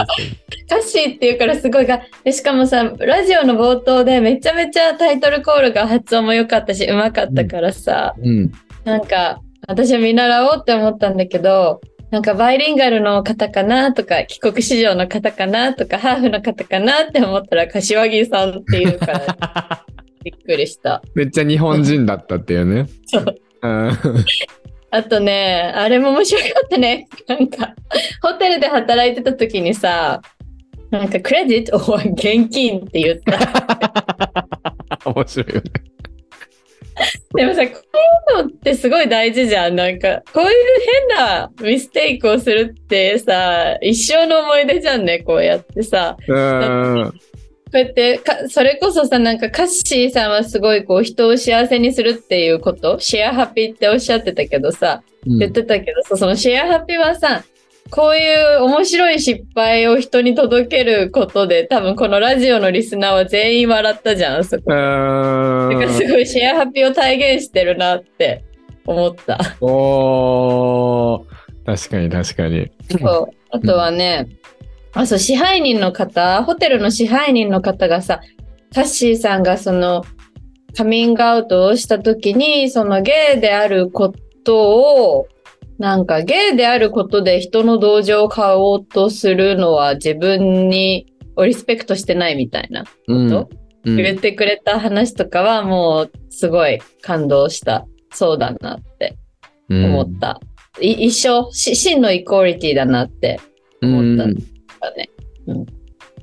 [0.69, 8.51] カッシーっていうからすごいが、でしかもさ、ラジオの冒頭でめちゃめちゃタイトルコールが発音も良かったし、うまかったからさ、うん。
[8.83, 11.81] なんか、私は見習おうって思ったんだけど、
[12.11, 19.85] なんかバイリンガルの方かなとか、帰国子女の方かなとか、ハーフの方かなって思ったら、柏木さんっていうから、
[20.23, 21.01] びっくりした。
[21.15, 22.87] めっちゃ日本人だったっていうね。
[23.05, 23.25] そう。
[23.63, 23.91] うん。
[24.93, 27.07] あとね、あれも面白かったね。
[27.27, 27.73] なんか、
[28.21, 30.21] ホテルで働いてた時にさ、
[30.89, 34.49] なんかクレジットを現金って言った。
[35.09, 35.71] 面白いよね。
[37.33, 37.71] でもさ、こ
[38.33, 39.75] ういうのってすごい大事じゃん。
[39.75, 40.51] なんか、こういう
[41.07, 46.17] 変なミステイクをするってさ、一生の思い出じゃんね、こうやってさ。
[46.27, 47.13] うん。
[47.71, 57.43] こうやってか、それこそさ、なんかカッシーさんはすごいこう人を幸せにするっていうこと、シェアハピっておっしゃってたけどさ、言ってたけどさ、そのシェアハピはさ、
[57.89, 64.63] こういう面白い失敗を人に届けることで、多分このラジオのリスナーは全員笑ったじゃん、そこ。
[64.65, 66.09] うだからすん。
[66.09, 68.43] ごいシェアハピを体現してるなって
[68.85, 69.39] 思った。
[69.61, 71.41] おー。
[71.65, 72.71] 確かに確かに。
[72.89, 73.35] そう。
[73.51, 74.27] あとはね、
[74.93, 78.21] あ、そう、支配人の方、ホテルの支配人の方がさ、
[78.73, 80.03] カッシーさんがその、
[80.75, 85.27] カミングアウトをした時に、そのゲイであることを、
[85.77, 93.33] なんかゲイであることで人の同情を買おうとするのは自分にをリスペクトしてないみたいなこと、うん。
[93.33, 93.47] うん
[93.83, 97.87] 言ってくれた話とかはもうすごい感動した。
[98.11, 99.17] そうだなって
[99.71, 100.39] 思った。
[100.79, 103.39] い一生し、真のイコーリティだなって
[103.81, 104.27] 思った。
[104.27, 104.35] ん
[104.81, 105.09] だね。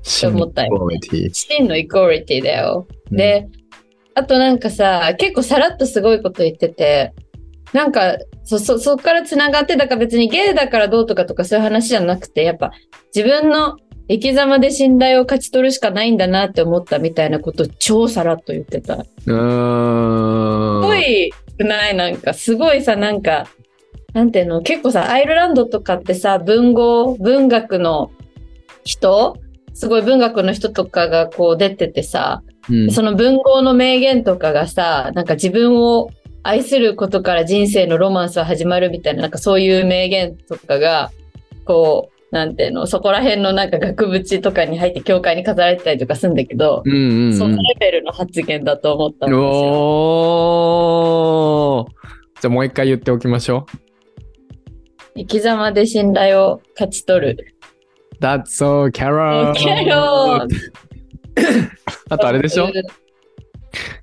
[0.03, 2.87] シ思ったよクオリティ真のイコーリティだよ。
[3.11, 3.49] で、
[4.15, 7.15] あとなんかさ、結構さらっとすごいこと言ってて、
[7.73, 12.73] なんか、そ、そ、そっから繋がって、だから別にゲイだからどうとかとかそういう話じゃなくて、やっぱ
[13.15, 13.77] 自分の
[14.09, 19.05] 生き様で信頼を勝ち取るしかないんだなって思ったみたいなことを超さらっと言ってた。
[19.05, 20.81] すうーん。
[20.81, 21.95] ごいくない？
[21.95, 23.47] なんか、すごいさ、なんか、
[24.15, 28.11] なんていうの、結構さ、アイルランドとかってさ、文豪、文学の
[28.85, 29.37] 人？
[29.75, 32.91] すごい文学の人とかがこう出ててさ、うん。
[32.91, 36.11] その文豪の名言とかがさ、なんか自分を
[36.43, 41.13] 愛することから人生のロマンスは始まるみたいな、なんかそういう名言とかが、
[41.65, 47.39] こう、なんていうの、そこら辺のなんか額縁とかに入って教会に飾られてたりとかするんだけど、うんうんうん。
[47.39, 49.47] そのレベルの発言だと思ったんですよ。
[52.41, 53.67] じゃあもう一回言っておきましょ
[55.17, 57.55] 生き様で信頼を勝ち取る。
[58.21, 58.23] う。
[58.23, 59.55] That's so Carol!
[59.55, 60.47] キャロ
[62.11, 62.67] あとあれでしょ？
[62.67, 62.73] うん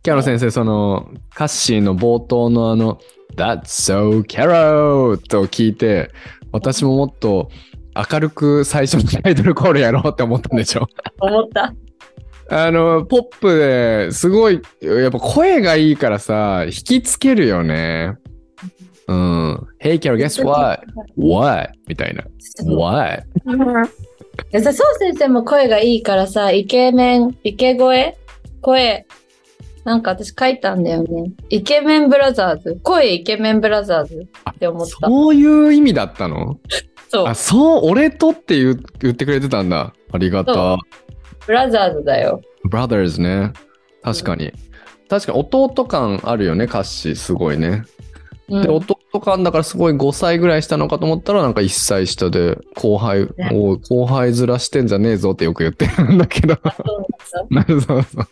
[0.03, 2.99] キャロ先生、その、カッシーの冒頭のあの、
[3.35, 5.17] That's so Carol!
[5.17, 6.11] と聞いて、
[6.51, 7.49] 私ももっと
[8.11, 10.87] 明るく最初のタイトルコールやろうって思ったんでしょ？
[11.19, 11.73] 思った。
[12.51, 18.17] あの、ポップですごい、やっぱ声がいいからさ、引きつけるよね。
[19.07, 19.67] うん。
[19.79, 20.83] Hey, Carol, guess what?
[21.15, 21.71] What?
[21.87, 22.23] みたいな。
[22.63, 23.23] What?
[24.51, 28.17] そう先生も声がいいからさ、イケメン、イケ声
[28.61, 29.05] 声。
[29.83, 31.31] なんか私書いたんだよね。
[31.49, 32.79] イケメンブラザーズ。
[32.81, 35.07] 声イケメンブラザーズって思った。
[35.07, 36.59] そういう意味だったの？
[37.09, 37.35] そうあ、。
[37.35, 39.93] そう、俺とって言う言ってくれてたんだ。
[40.11, 40.77] ありがそた。
[41.45, 42.41] ブラザーズだよ。
[42.67, 43.53] brothers ね。
[44.01, 44.51] 確かに。
[45.07, 47.15] 確かに弟感あるよね、カッシー。
[47.15, 47.83] すごいね。
[48.49, 56.57] うんで、弟感だからすごい5歳ぐらいしたのかと思ったら、なんか1歳下で後輩、ねおい後輩ずらしてんじゃねえぞってよく言ってるんだけど。
[57.23, 58.27] そうそうそう そう。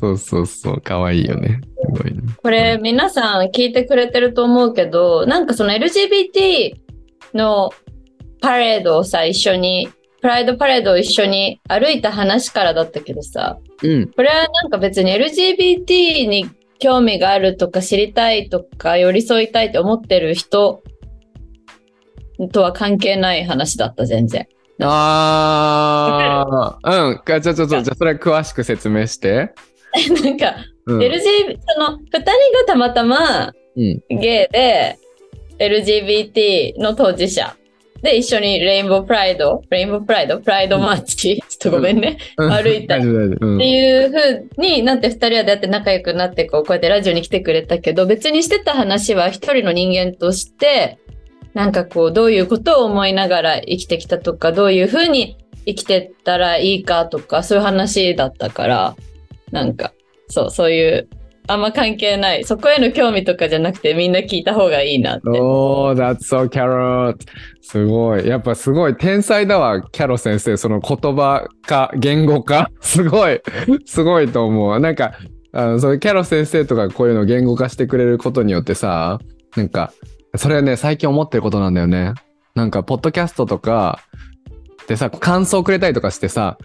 [0.00, 0.80] そうそうそう。
[0.80, 1.60] かわいいよね。
[1.96, 2.20] すごいね。
[2.42, 6.74] これ皆さん聞いてくれてると思うけど、なんかその LGBT
[7.34, 7.70] の
[8.40, 9.88] パレードをさ、一緒に、
[10.20, 14.06] プライドパレードを一緒に歩いた話からだったけどさ、うん。
[14.08, 16.46] これはなんか別に LGBT に
[16.78, 20.82] 興味があるとか知りたいとか寄り添いたいって思ってる人
[22.52, 24.46] とは関係ない話だった、全然。
[24.80, 27.18] ああ、うん。
[27.18, 29.52] かじゃあちょっと、じゃあそれ詳しく説明して。
[30.24, 30.56] なんか、
[30.86, 30.98] うん。
[30.98, 32.32] LGBT、その、二人が
[32.66, 34.02] たまたまうん。
[34.08, 34.98] ゲイで
[35.58, 37.56] LGBT の当事者
[38.04, 42.00] で一緒にレインボープライド、レインボープライド、プライドマーチ、ちょっとごめん。
[42.02, 42.18] ね。
[42.36, 50.98] 歩いたっていう風になって二人は出会って仲良くなってこうこうやってラジオに来てくれたけど別にしてた話は一人の人間として
[51.54, 58.96] なんかこうどういうことを思いながら生きてきたとかどういう風に生きてったらいいかとかそういう話だったから
[59.50, 59.94] なんか
[60.28, 61.08] そうそういう
[61.46, 65.28] あんま関係ないそこへの興味とかじゃなくてみんな聞いた方がいいなって。
[65.28, 67.16] おー、that's so carrot.
[67.60, 68.26] すごい。
[68.26, 70.56] やっぱすごい天才だわ、キャロ先生。
[70.56, 72.70] その言葉化、言語化。
[72.80, 73.40] すごい。
[73.84, 74.80] すごいと思う。
[74.80, 75.12] なんか、
[75.52, 79.18] あの、そういうキャロ先生とかこういうのを言語化してくれることによってさ、
[79.56, 79.92] なんか、
[80.36, 82.14] それはね、最近思ってることなんだよね。
[82.54, 84.00] なんか、ポッドキャストとか
[84.88, 86.58] でさ、感想くれたりとかしてさ、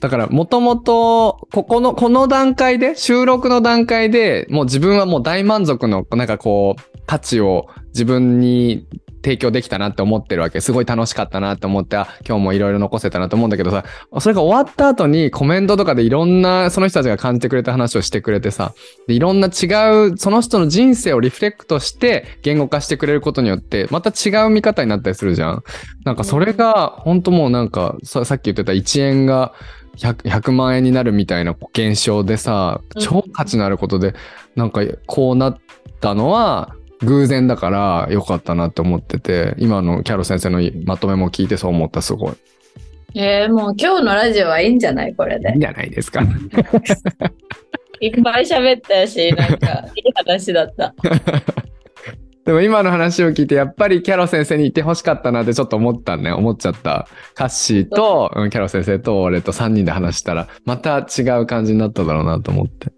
[0.00, 8.86] だから、もともと、ここの、この段階で、収録の段階でもう自分はもう大満足の、なんかこう、価値を自分に
[9.22, 10.60] 提供できたなって思ってるわけ。
[10.60, 13.84] すごい楽しかったなって思って、あ、今日もいろいろ残せたなと思うんだけどさ、
[14.20, 18.74] それが終わった後にコメントとかでいろんな、その人たちが感じてくれた話をしてくれてさ、
[19.06, 19.66] でいろんな違
[20.08, 25.62] う、その人の人生をリフレクトして言語化してくれることによって、また違う見方になったりするじゃん。
[26.04, 29.54] なんかそれが、本当もうなんかさ、さっき言ってた1円が、
[29.96, 34.14] 100, 100万円になるみたいな現象でさうん超価値のあることで、
[34.56, 35.58] なんかこうなっ
[36.00, 42.34] たのは偶然だから良かったなって思ってて今のキャロ先生のまとめも聞いてそう思ったすごい。
[43.14, 45.14] えー、もう今日のラジオはいいんじゃない？
[45.14, 45.60] これでいいん。
[45.60, 46.22] じゃないですか。
[48.00, 50.94] いっぱい喋ったし、なんか いい話だった。
[52.44, 57.06] でも今の話を聞いてやっぱりキャロ先生にいてほしかったなってちょっと思ったね思っちゃった。
[57.34, 62.88] カッシーと、うん、キャロ先生と俺と3人で話したらまた違う感じになっただろうなと思って。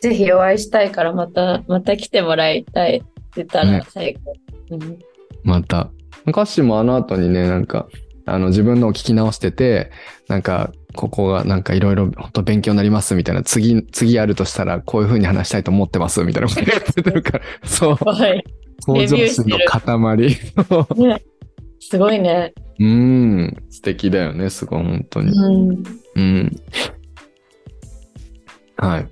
[0.00, 3.02] ぜひお会いしたいから、また、また来てもらいたい
[3.42, 4.34] って言ったねら最後。
[4.70, 4.98] うん
[5.44, 5.90] また。
[6.32, 7.86] カッシーもあの後にね、なんか、
[8.24, 9.92] あの自分のを聞き直してて、
[10.28, 18.44] なんか、ここがなんかいろいろ本当勉強になりますみたいな、次、次やるとしたらこういう風に話したいと思ってますみたいなこと言ってるから、 そう、はい。
[18.84, 20.30] 向上心の塊。
[21.78, 22.52] すごいね。
[22.80, 25.30] うん、素敵だよね、すごい、本当に。
[25.30, 25.84] うん。
[26.16, 26.56] うん。
[28.76, 29.08] はい。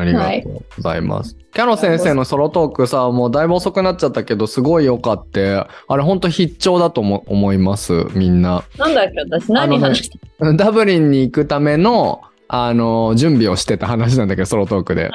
[0.00, 1.36] ありがとうございます。
[1.52, 8.64] キャロ先生のソロトークさ、もうだいぶ遅くなっちゃったけど、すごい良かって、あれ本当必聴だと思思います、みんな。
[8.78, 15.10] なんだっけ、私何話したダブリンに行くための、あの、準備をしてた話なんだけど、ソロトークで。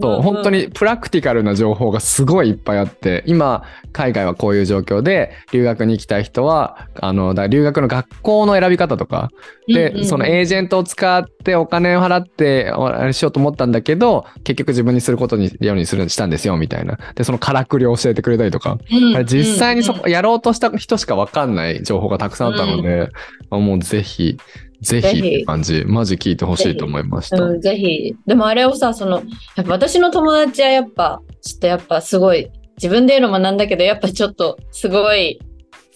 [0.00, 9.30] そう、本当にプラクティカルな情報がすごいいっぱいあって、今、海外はこういう状況で、留学に行きたい人は、あの、だ留学の学校の選び方とか、
[9.68, 16.98] で、そのエージェントを使ってお金を払って、あれしようと思ったんだけど、結局自分にすることに、ようにする、したんですよ、みたいな。
[17.14, 18.78] で、そのからくりを教えてくれたりとか、
[19.14, 23.10] あれ実際にそこ、やろうとした人しかわかんない情報がたくさんあったので、
[23.50, 24.38] あもうぜひ、
[24.82, 27.42] ぜひって感じ、マジ聞いてほしいと思いました。
[27.42, 28.14] うん、ぜひ。
[28.26, 29.22] でもあれをさ、その、
[29.56, 35.40] やっぱ私の友達はやっぱ、ちょっとやっぱすごい、自分で言うのもなんだけど、やっぱちょっとすごい、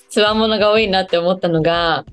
[0.09, 2.05] つわものが多いなって思ったのが、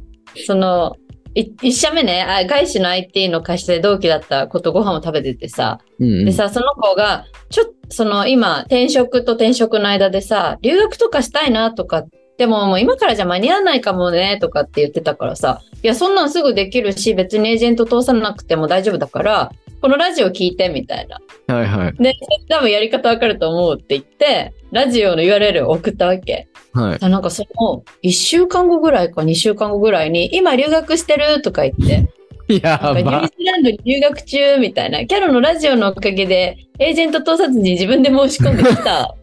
[0.47, 0.95] その、
[1.35, 12.03] い一社目ね、あ外資の IT の会社で同期だった子とご飯を食べててさ、うんうんでさ、その子が、ちょっと、その今、転職と転職の間でさ、留学とかしたいなとか、
[12.37, 21.19] でももう今からじゃ間に合わないかもねとかって言ってたからさ、いや、そんなんすぐできるし、別にエージェント通さなくても大丈夫だから、このラジオ聞いてみたいな。
[21.53, 21.93] はいはい。
[22.01, 22.13] で、
[22.49, 26.47] 多分やり方わかると思うって言って、ラジオの URL を送ったわけ。
[26.71, 26.99] はい。
[27.09, 32.09] なんかその、1週間後ぐらいか2週間後ぐらいに、今留学してるとか言って、
[32.63, 33.43] やなんかニューばジ。
[33.43, 38.73] ーランドに留学中みたいな、キャロのラジオのおかげで、エージェント通さずに自分で申し込んできた。
[38.83, 39.15] とか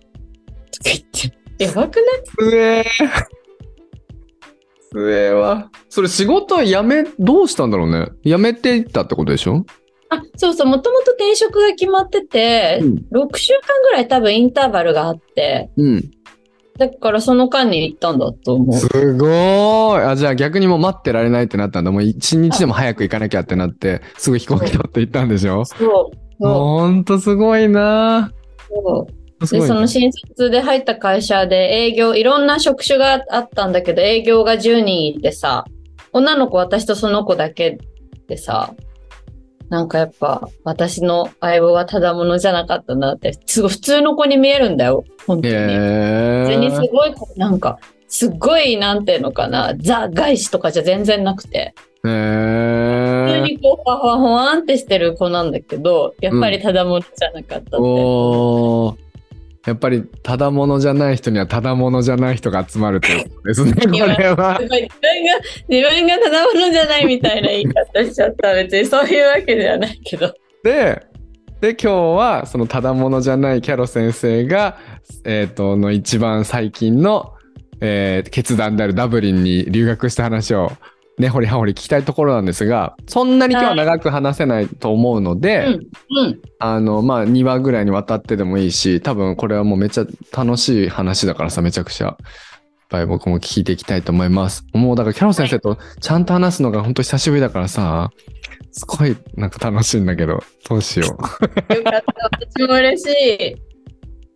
[0.84, 2.04] 言って、やばくない？
[2.50, 2.84] すえー。
[4.92, 5.70] すえわ。
[5.88, 8.08] それ仕事辞め、どうしたんだろうね。
[8.24, 9.64] 辞めていったってことでしょ？
[10.08, 13.06] あ、そうそう、もともと転職が決まってて、ん。
[13.16, 16.10] 6週間ぐらい多分インターバルがあって、うん。
[16.78, 18.76] だからその間に行ったんだと思う。
[18.76, 20.04] すごーい。
[20.06, 21.92] あ、じゃあ逆にもう待ってられないってなったんだ。
[21.92, 25.64] もう一日でも早く行かなきゃってなって、すぐ飛行機取って行ったんでしょ？
[25.66, 25.78] そう。
[26.40, 35.64] そほんとすごいなうそうで、その新卒で入った会社で営業、いろんな職種があったんだけど、営業が10人いてさ、
[36.12, 37.78] 女の子私とその子だけ
[38.28, 38.74] でさ、
[39.70, 45.54] なんかやっぱ私の相棒はただものじゃなかったなって、すごい普通の子に見えるんだよ、本当に。
[45.54, 45.80] へ
[46.44, 46.90] 普通にすー。
[46.90, 53.42] ごい子、なんか、すっごい、なんていうのかな、ザ外資とかじゃ全然なくて、へ普通ー。
[53.42, 57.76] にこう、ほわほわほわんってしてる子なんだけど、やっぱりただものじゃなかったって。
[57.78, 59.09] おー。
[59.66, 64.88] やっぱり、ただものじゃない人にはただものじゃない人が集まるということですね、 こやれは自分が、
[65.68, 68.54] 自分がただものじゃないみたいな言い方しちゃった。
[68.54, 70.32] 別にそういうわけではないけど。
[70.64, 71.02] で、
[71.60, 74.78] で、今日は、そのただものじゃないキャロ先生が、
[75.24, 77.34] えっ、と、の一番最近の、
[77.82, 80.72] えー決断であるダブリンに留学した話を、
[81.20, 85.70] ね、掘りり聞きたいところなんですが、そんなに今日は長く話せないと思うので、う
[86.14, 86.26] ん。
[86.26, 86.40] うん。
[86.58, 92.06] あの、まあ、2話ぐらいにわたってでもいいし、多分これはもうめっちゃ楽しい話だからさ、めちゃくちゃ。
[92.06, 92.16] やっ
[92.88, 94.64] ぱり僕も聞いていきたいと思います。
[94.72, 98.10] もうだからキャロ先生とちゃんと話すのが本当久しぶりだからさ、
[98.72, 102.04] すごいなんか楽しいんだけど、どうしよよかった。
[102.56, 103.14] 私も嬉し
[103.56, 103.56] い。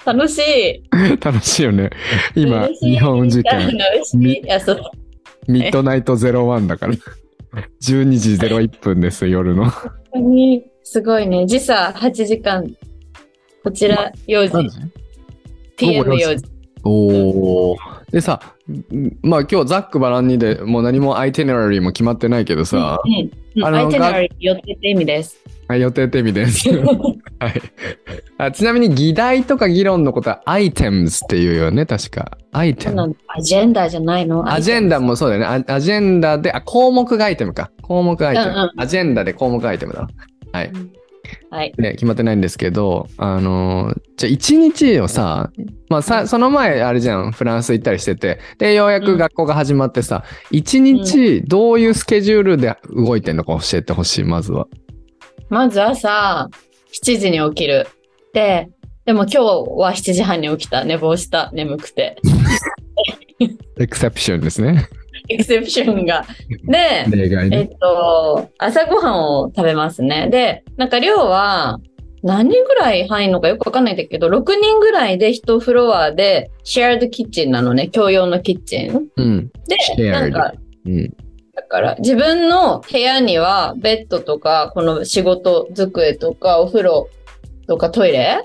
[0.06, 0.76] 楽しい。
[0.76, 0.82] う。
[1.20, 1.90] 楽しいよね。
[2.36, 3.68] 今、日本時間。
[3.70, 4.82] いや、そう。
[5.48, 6.94] ミッドナイト01だから。
[7.82, 9.70] 12時01分です、夜の。
[9.70, 11.46] 本当に、すごいね。
[11.46, 12.66] 時差8時間。
[13.62, 14.68] こちら4時。
[15.78, 16.53] PM4 時。
[16.84, 17.76] おお。
[18.12, 23.30] でさ、んまあ今日ざっくばらんにでもう何もアイテナラリーも決まってないけどさ、うん。
[23.56, 23.74] うん。
[23.74, 25.44] アイテナラリー寄ってって意味です。
[25.66, 26.68] はい、予定って意味です。
[27.40, 27.62] はい
[28.36, 28.50] あ。
[28.50, 32.36] ちなみに議題とか議論のことはアイテムズっていうよね、確か。
[32.52, 33.16] アイテム。
[33.28, 34.52] アジェンダじゃないの？
[34.52, 35.64] アジェンダもそうだよね。
[35.68, 37.70] アアジェンダで、あ、項目がアイテムか。
[37.80, 38.48] 項目アイテム。
[38.48, 40.06] うんうんアジェンダで項目アイテムだ。
[40.52, 40.72] はい。
[41.50, 41.72] はい。
[41.78, 45.50] ね、決まってないんですけど、あのーじゃあ一日をさ、
[45.88, 54.68] まあさ、その前あれじゃん、フランス行ったりしてて、で、ようやく学校が始まってさ、一日どういうスケジュールで動いてんのか教えてほしい、まずは。
[55.48, 56.48] まず朝
[57.02, 57.88] 7時に起きる。
[58.32, 58.70] で、
[59.04, 60.84] でも今日は7時半に起きた。
[60.84, 61.50] 寝坊した。
[61.52, 62.16] 眠くて。
[63.78, 64.88] エクセプションですね。
[65.28, 66.24] エクセプションが。
[66.68, 67.06] で。
[67.50, 70.28] えっと、朝ごはんを食べますね。
[70.30, 71.80] で、なんか量は
[72.22, 77.88] 何人ぐらい入るのかよくわかんないんだけど、6人ぐらいで1フロアでシェアドキッチンなのね。
[77.88, 79.08] 共用のキッチン。
[79.16, 79.50] うん。
[79.96, 80.52] で、なんか、
[80.86, 81.14] うん。
[81.54, 87.08] だから自分の部屋にはベッドとかこの仕事机とかお風呂
[87.68, 88.40] とかトイレ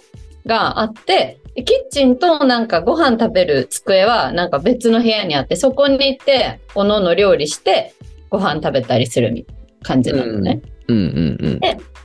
[0.45, 7.93] があってでキッチンとなんかご飯食べる机はなんか別の部屋にあってそこに行っておのおの料理して
[8.30, 10.62] ご飯食べたりするみたいな感じなのね。
[10.88, 11.60] うんうんうん。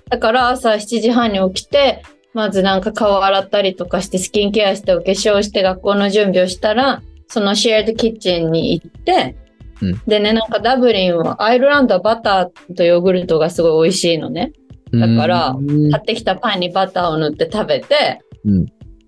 [0.09, 9.37] だから朝7時半に起きてまずなんか顔洗ったりとかしてスキンケアしてお化粧して学校の準備をしたらそのシェアドキッチンに行って
[9.81, 14.53] うんでね、なんかダブリンは、アイルランドはバターとヨーグルトがすごい美味しいのね。
[14.93, 18.67] だからうん買ってきたパンにバターを塗って食べて、うん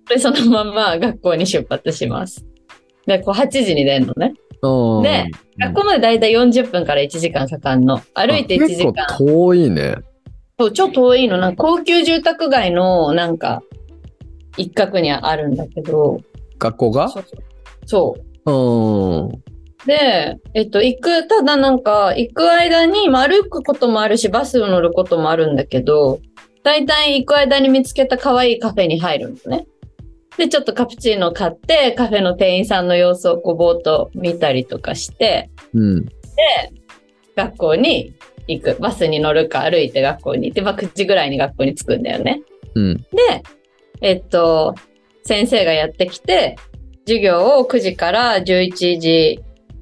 [0.09, 2.45] で、そのまま学校に出発します。
[3.05, 4.33] で、こう8時に出るのね。
[4.61, 5.25] うんで
[5.59, 8.01] 学校までだいたい40分から1時間かかんの。
[8.13, 8.93] 歩いて1時間。
[8.93, 9.95] 結構遠いね。
[10.59, 11.37] そう、超遠いの。
[11.37, 13.61] なんか高級住宅街のなんか
[14.57, 16.19] 一角にあるんだけど。
[16.59, 17.09] 学校が？
[17.09, 17.25] そう
[17.85, 19.27] そう。
[19.27, 19.43] ん。
[19.85, 26.19] で、えっと、行く、ただなんか、行く間に、まあ歩くこともあるし、バスを乗ることもあるんだけど、
[26.63, 29.67] 大体行く間に見つけた可愛いカフェに入るのね。
[30.37, 36.05] で、ちょっとカプチーノ買って、カフェの店員さんの様子をこうぼーっと見たりとかして、うん。
[37.35, 38.13] 学校に
[38.47, 38.77] 行く。
[38.79, 42.41] バスに乗るか歩いて学校に行って、まあ9時ぐらいに学校に着くんだよね。
[42.75, 42.97] うん。
[42.97, 43.05] で、
[44.01, 44.75] えっと、
[45.23, 46.55] 先生がやってきて、
[47.05, 49.39] 授業を9時から11時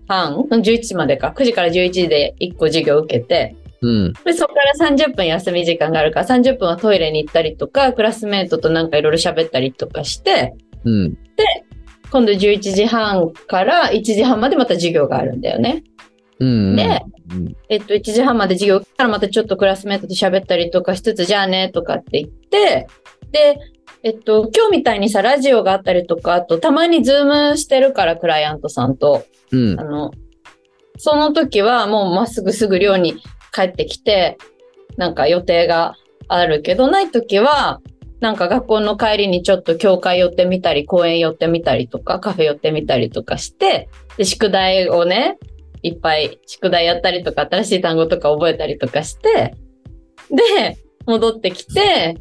[0.08, 4.14] 半、うん11時までか、9時から11時で1個授業を受けて、うん。
[4.24, 10.54] でそこから30分休み時間があるから、30分はトイレに行ったりとか、クラスメートとなんかいろいろ喋ったりとかして、
[10.84, 11.18] うん。
[12.12, 15.84] 今度11時半から1時半までまた授業があるんだよね。
[16.40, 16.76] うん。
[16.76, 17.02] で
[17.32, 22.88] うん、えっと、1時半まで授業からまたちょっとクラスメートと喋ったりとかしつつ、じゃあね、とかって言って、
[23.32, 23.58] で、
[24.04, 29.26] えっと、今日みたいにさ、ラジオがあったりとか、あと、たまにズームしてるから、クライアントさんと。
[29.52, 29.84] うんあ。
[29.84, 30.12] の、
[30.98, 33.16] その時はもうまっすぐすぐ寮に
[33.56, 34.38] 帰ってきて、
[34.98, 35.96] なんか予定が
[36.28, 37.82] あるけど、ない時は、
[38.20, 45.38] なんか学校の帰りにちょっと教会寄ってみたり、公園寄ってみたりとか、カフェ寄ってみたりとかして、で、宿題をね、
[45.84, 49.56] いっぱい宿題やったりとか、新しい単語とか覚えたりとかして、
[50.30, 52.18] で、戻ってきて、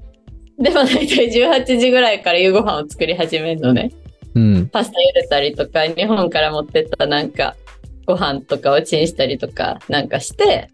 [0.58, 3.90] で、まあ大体18時ぐらいから夕ご飯を作り始めるのね。
[4.34, 4.68] うん。
[4.68, 7.56] パスタ茹でたりとか、日本から持ってったなんか、
[8.06, 10.68] ご飯とかをチンしたりとかなんかして、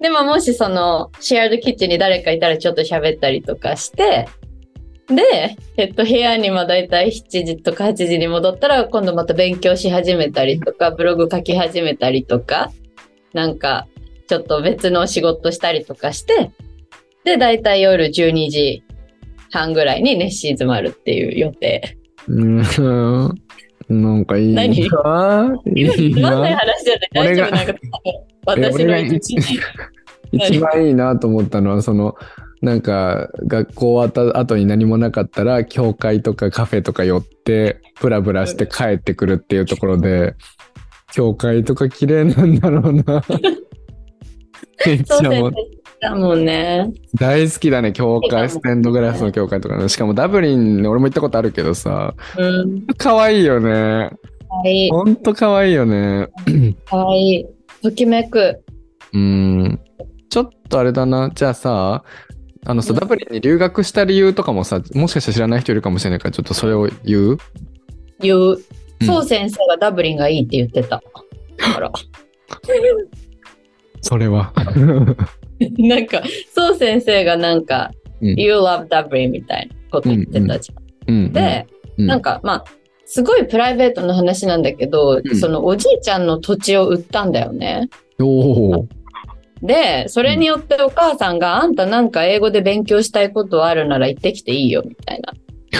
[0.00, 4.28] で、まあもしその、シェアードキッチンに誰かいたらちょっと喋ったりとかして、
[5.08, 12.72] で、えっと、部屋にまあ大体7時とか8時に戻ったら、今度また勉強し始めたりとか、ブログ書き始めたりとか、
[13.32, 13.86] なんか、
[14.28, 16.50] ちょっと別の仕事したりとかして、
[17.24, 18.82] で、大体夜12時
[19.50, 21.96] 半ぐらいにね、静まるっていう予定。
[22.28, 22.62] うん。
[23.88, 24.62] なんかいいな。
[24.62, 24.76] 何？
[24.76, 24.80] い
[26.10, 26.58] いないな。
[26.58, 27.36] 話じゃない？
[27.36, 27.50] 大丈夫？
[27.52, 27.74] なんか、
[28.46, 28.98] 私が
[30.32, 32.14] 一番いいなと思ったのは、その、
[32.62, 40.34] なんか、学校終わった後に何もなかったら、教会とかカフェとか寄って、ブラブラして帰ってくるっていうところで、
[41.12, 43.22] 教会とか綺麗なんだろうな。
[44.86, 45.52] めっちそうゃもう
[46.00, 46.90] だもんね。
[47.14, 49.88] 大好きだね、教会、ステンドグラスの教会とかね。
[49.88, 52.86] しかもダブリン、俺も行ったことあるけどさ、うん。
[52.98, 54.10] 可愛いよね。
[54.48, 54.90] かわいい。
[54.90, 56.28] ほんと可愛いよね。
[56.84, 57.55] かわいい。
[57.90, 58.62] ときめく。
[59.12, 59.80] うん。
[60.28, 61.30] ちょっとあれだな。
[61.34, 62.04] じゃあさ、
[62.64, 67.38] あのさ、うんダブリンに留学した理由とかもさ、もしかしたら知らない人いるかもしれないから、ちょっとそれを言う？
[68.20, 68.38] 言う。
[68.50, 68.58] うん
[69.06, 71.02] そう先生がダブリンがいいって言ってた。
[71.58, 71.92] だから。
[74.00, 74.52] それは。
[75.78, 76.22] なんか、
[76.54, 77.90] そう先生がなんか、
[78.22, 81.14] うん You love Dublin みたいなこと言ってたじゃん。
[81.14, 81.32] うん。
[81.32, 81.66] で、
[81.98, 82.64] うん、なんか、まあ、
[83.06, 87.88] すごいプライベートな話なんだけど、うんそのおじいちゃんの土地を売ったんだよね。
[89.62, 95.32] で、それによってお母さんが、あんたなんか英語で勉強したいことあるなら行ってきていいよ、みたいな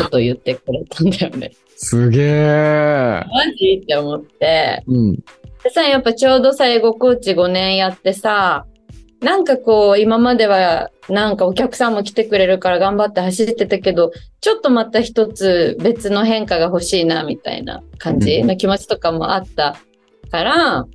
[0.03, 1.53] ことを言ってくれたんだよね。
[1.77, 3.24] すげえ。
[3.29, 3.81] マジ？
[3.83, 4.83] って思って。
[4.87, 5.16] うん。
[5.16, 5.22] で
[5.70, 8.66] さ、やっぱちょうどさ、英語コーチ5年やってさ、
[9.21, 19.77] なんかこう、今までは、なんかお客さんも来てくれるから頑張って走ってたけど、ちょっとまた一つ別の変化が欲しいな、みたいな感じの気持ちとかもあった
[20.31, 20.87] から、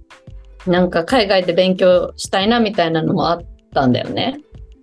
[0.68, 3.42] なんか海外で勉強したいな、みたいなのもあっ
[3.74, 4.40] たんだよね。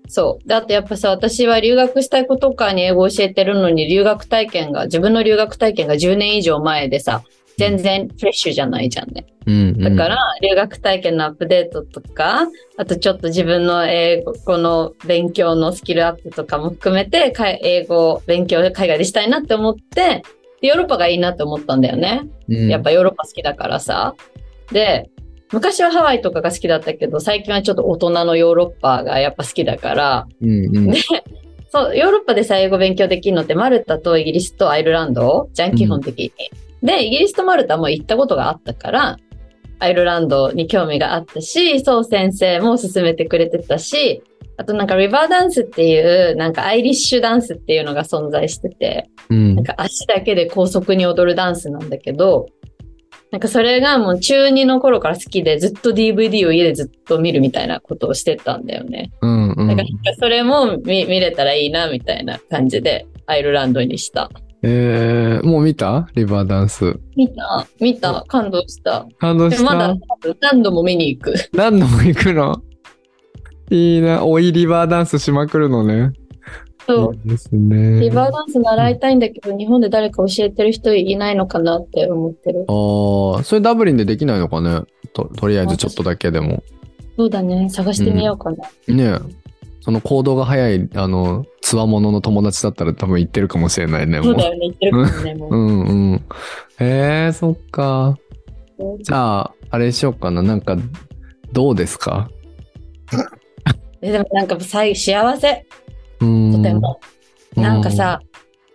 [0.09, 0.49] そう。
[0.49, 7.23] だってやっぱさ、私は留学したい子とかに英語を教えてるのに、留学体験が、自分の留学体験が10年以上前でさ、
[7.59, 9.27] 全然フレッシュじゃないじゃんね。
[9.47, 9.79] うん。
[9.79, 17.33] だから、留学体験のアップデートとか、あとちょっと自分の英語の勉強のスキルアップとかも含めて、
[17.63, 20.23] 英語を勉強海外でしたいなって思って、
[20.61, 22.23] でヨーロッパがいいなって思ったんだよね。
[22.49, 24.15] うん、やっぱヨーロッパ好きだからさ。
[24.73, 25.11] で、
[25.53, 30.95] 昔はハワイとかが好きだったけど、最近はちょっと大人のヨーロッパがやっぱ好きだから、うんうん。
[31.71, 36.33] そう、ヨーロッパでさ、英語勉強できるのってマルタとイギリスとアイルランドじゃん、基本的に。
[36.83, 39.19] で、イギリスとマルタも行ったことがあったから、
[39.81, 44.23] アイルランドに興味があったし、そう先生も勧めてくれてたし、
[44.57, 52.47] あとなんかリバーダンスっていう、なんかアイリッシュダンスっていうのが存在してて、うんなんか足だけで高速に踊るダンスなんだけど、
[53.31, 59.13] なんかそれがもう中2の頃から好きでずっと DVD を家でずっと見るみたいなことをしてたんだよね。
[59.21, 64.31] うんうんだからそれも見見れたらいいなみたいな感じでアイルランドにした。
[64.63, 66.09] えー、もう見た？
[66.15, 66.99] リバーダンス。
[67.15, 69.07] 見た見た感動した。
[69.19, 69.63] 感動した？
[69.63, 69.95] まだ
[70.41, 71.35] 何度も見に行く。
[71.53, 72.61] 何度も行くの？
[73.71, 74.25] いいな。
[74.25, 76.13] おいリバーダンスしまくるのね。
[76.87, 77.15] そう。
[77.15, 78.01] いいですね。
[78.01, 82.65] リバーダンス習いたいんだけど、日本で誰か教えてる人いないのかなって思ってる。
[82.69, 84.83] ああ、それダブリンでできないのかね？
[85.13, 86.65] ととりあえずちょっとだけでも。
[87.17, 87.69] そうだね。
[87.69, 88.57] 探してみようかな。
[88.89, 89.48] ねえ。
[89.81, 94.19] その行動が早い、あの、つわものの友達だったら多分行ってるかもしれないね。
[94.19, 94.59] もそうだよね。
[94.61, 95.35] 言ってるかもね。
[95.35, 95.57] も うう。
[95.57, 96.25] んうん。
[96.81, 98.17] へえ、そっか。
[99.03, 100.43] じゃあ、あれしようかな。
[100.43, 100.77] なんか、
[101.53, 102.29] どうですか？
[104.03, 105.67] えでもなんか最幸せ。
[106.21, 106.53] うん。
[106.53, 107.01] とても。
[107.57, 108.21] なんかさ、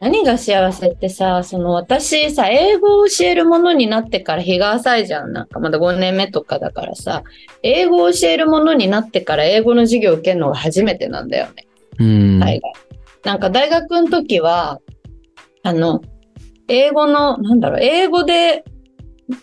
[0.03, 5.31] 何が幸せってさ、その私さ、英語を教えるものになってから日が浅いじゃん。
[5.31, 7.23] なんかまだ5年目とかだからさ、
[7.61, 11.67] 英語を教えるものになってから英語の授業を受けるのが初めてなんだよね。
[11.99, 12.39] うん。
[12.43, 12.73] 海外。
[13.23, 14.81] なんか大学の時は、
[15.63, 16.01] あの、
[16.67, 18.65] 英語の、なんだろう、英語で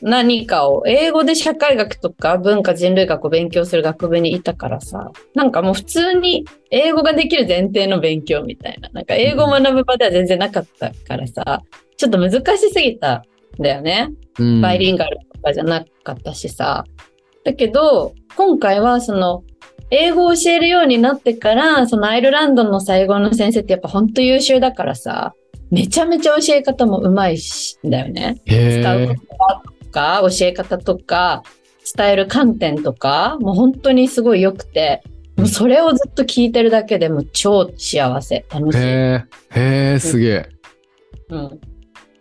[0.03, 11.63] 何かを、英語で社会学とか文化人類学を勉強する学部にいたからさ、なんかもう普通に英語ができる前提の勉強みたいな、なんか英語を学ぶ場では全然なかったからさ、
[11.97, 13.25] ちょっと難しすぎた
[13.59, 14.11] んだよね。
[14.39, 16.85] うん、バイリンガルとかじゃなかったしさ。
[17.45, 19.43] だけど、今回はその、
[19.91, 25.35] 英語を教えるようになってから、そのアイルランドの最後の先生ってやっぱほんと優秀だからさ、
[25.71, 28.41] めちゃめちゃ教え方もうまいし、だよね。
[28.47, 29.09] 使う言。
[29.09, 29.60] 葉と
[29.91, 31.43] か、教え方とか、
[31.97, 35.03] 伝える観点とか、もう本当にすごい良くて、
[35.37, 38.79] もうそれをずっと聞いてるだけでもう超幸せ、楽しい。
[38.79, 40.49] へえ、すげえ。
[41.31, 41.49] うん。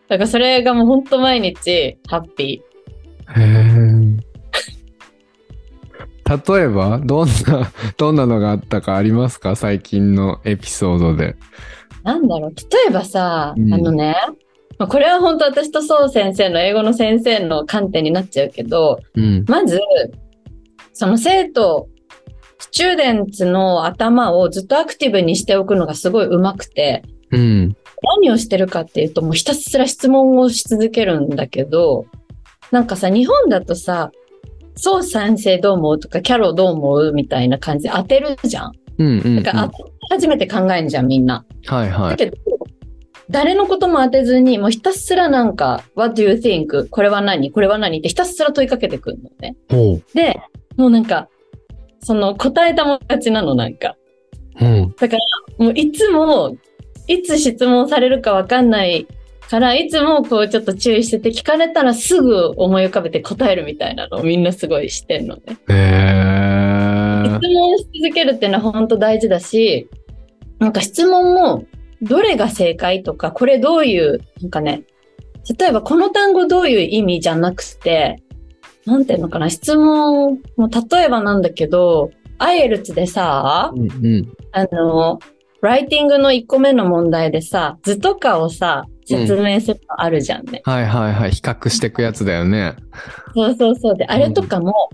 [0.07, 3.39] だからそれがもう本当毎日ハッピー。
[3.39, 4.30] へえ。
[6.30, 9.55] 例えば、どんな、どんなのがあったかありますか？
[9.55, 11.36] 最近のエピソードで。
[12.03, 14.15] なんだろう、例えばさ、うんあのね、
[14.80, 19.45] まあこれは本当私とそう先生の英語の先生の観点になっちゃうけど、うん。
[19.47, 19.80] まず、
[20.93, 21.88] その生徒、
[22.57, 27.75] スチューデンツの頭をずっとアクティブにしておくのがすごい上手くて、うん。
[28.21, 32.05] 何をしてるかっていうと、もうひたすら質問をし続けるんだけど、
[32.71, 34.11] なんかさ、日本だとさ、
[34.75, 35.99] そう先生どう思う？
[35.99, 37.11] とか、キャロどう思う？
[37.11, 38.71] みたいな感じで当てるじゃん。
[38.97, 39.43] うんうん、うん。
[39.43, 39.71] だから、
[40.09, 41.45] 初めて考えんじゃん、みんな。
[41.65, 42.09] はいはい。
[42.11, 42.38] だけど、
[43.30, 46.89] 誰のことも当てずに、もうひたすらなんか、What do you think?
[46.89, 47.51] これは何？
[47.51, 47.99] これは何？
[47.99, 49.55] ってひたすら問いかけてくるのね。
[50.15, 50.39] で、
[50.77, 51.30] もうなんか、
[52.01, 53.95] その答えたもん勝ちなの、なんか。
[54.59, 54.95] うん。
[55.57, 56.57] もういつも、
[57.07, 59.05] いつ質問されるかわかんない
[59.49, 65.41] から、いつもこうちょっと注意してて、聞かれたらすぐ思い浮かべて答えるみたいなのをみんなすごいしてんのね。
[65.69, 66.30] へえ。
[67.25, 69.88] 質問し続けるっていうのは本当大事だし、
[70.57, 71.65] なんか質問も
[72.02, 74.84] どれが正解とか、これどういう、なんかね、
[75.58, 78.22] 例えばこの単語どういう意味じゃなくて、
[78.86, 84.34] なんていうのかな、質問も例えばなんだけど、アイエルツでさ、うんうん。
[84.52, 85.20] あの、
[85.62, 90.62] ライティングの1個目の問題でさ、図とかをさ、説明するのあるじゃんね。
[90.64, 91.32] はいはいはい。
[91.32, 92.76] 比較していくやつだよね。
[93.34, 93.97] そうそうそう。
[93.97, 94.89] で、あれとかも、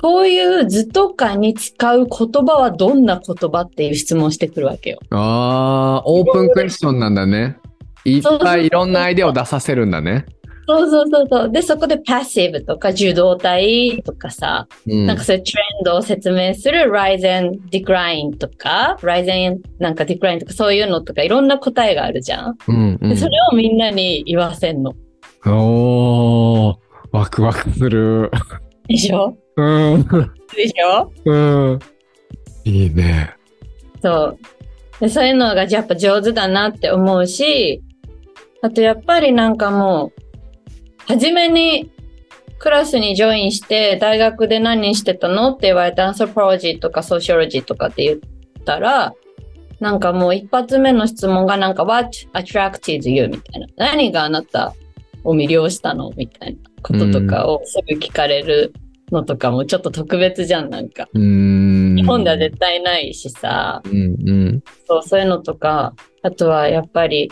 [0.00, 4.98] こういう図とかに使う言葉はどんな言葉っていう質問をしてくるわけよ。
[5.10, 7.58] ああ、オープンクエスチョンなんだね。
[8.06, 10.24] いっぱいいろんなアイデアを出させるんだね。
[10.66, 11.50] そうそうそうそう。
[11.52, 15.06] で、そこでパッシブとか受動体とかさ、うん。
[15.06, 22.56] なんかそういうトレンドを説明する Rise and Decline とか、Rise and なんか Decline とかそういうのとかいろんな答えがあるじゃん。
[22.68, 24.94] うんうんで、それをみんなに言わせんの。
[25.44, 26.76] おー、
[27.12, 28.30] ワクワクする。
[28.88, 29.36] でしょ？
[29.56, 30.08] うん。
[30.54, 31.12] でしょ？
[31.24, 31.78] うん。
[32.64, 33.34] いいね。
[34.02, 34.38] そう。
[35.00, 37.82] でそういうのがやっぱ上手だなって思うし、
[38.62, 40.20] あとやっぱりなんかもう、
[41.06, 41.90] 初めに
[42.58, 49.14] クラスにジョインして大学で何してたのって言われてアンソプロロジーとかソーシオロジーとかって言ったら、
[49.80, 53.28] なんかもう一発目の質問がなんか What attracted you?
[53.28, 53.66] みたいな。
[53.76, 54.74] 何があなた
[55.24, 58.74] を魅了したのみたいなこととかをすぐ聞かれる
[59.10, 61.08] のとかもちょっと特別じゃん、なんか。
[61.18, 61.94] ん。
[61.96, 63.82] 日本では絶対ないしさ。
[63.84, 64.62] うんうん。
[64.86, 67.30] そう、そういうのとか、あとはやっぱり、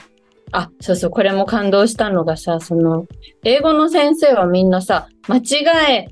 [0.53, 3.07] あ、そうそう、これも感動したのがさ、その、
[3.45, 5.43] 英語の先生はみんなさ、間違
[5.91, 6.09] え、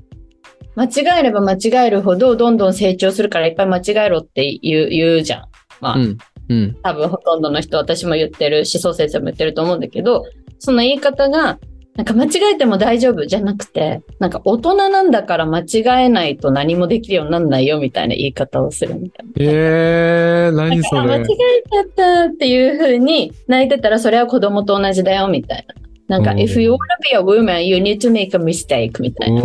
[0.75, 5.45] 間違えれば間違えるほどどんどん成長するからいっぱい間違えろって言う言うじゃん。
[5.81, 6.17] まあ、うん。
[6.49, 6.77] うん。
[6.83, 10.23] 多分ほとんどの人、私も言ってる、思想先生も言ってると思うんだけど、
[10.59, 11.59] その言い方が、
[11.97, 19.31] なんか間違えても大丈夫じゃなくて、なんか大人なんだから間違えないと何もできるようになんないよみたいな言い方をするみたいな。
[19.37, 25.65] えー、何それ間違えちゃったっていう風に泣いてたらそれは子供と同じだよみたい
[26.07, 26.19] な。
[26.19, 29.41] なんか、うん if you wanna be a woman, you need to make a mistake みたいな。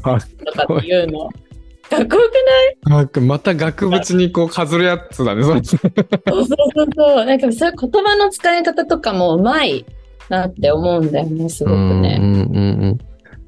[0.00, 1.30] かっとかっていうの。
[1.88, 7.24] かっこよくなんかまた額縁にこう飾るやつだね、そそうそうそう。
[7.24, 9.84] なんかそういう言葉の使い方とかもうまい
[10.30, 12.18] なって思うんだよね、すごくね。
[12.20, 12.98] うんうんうんうん。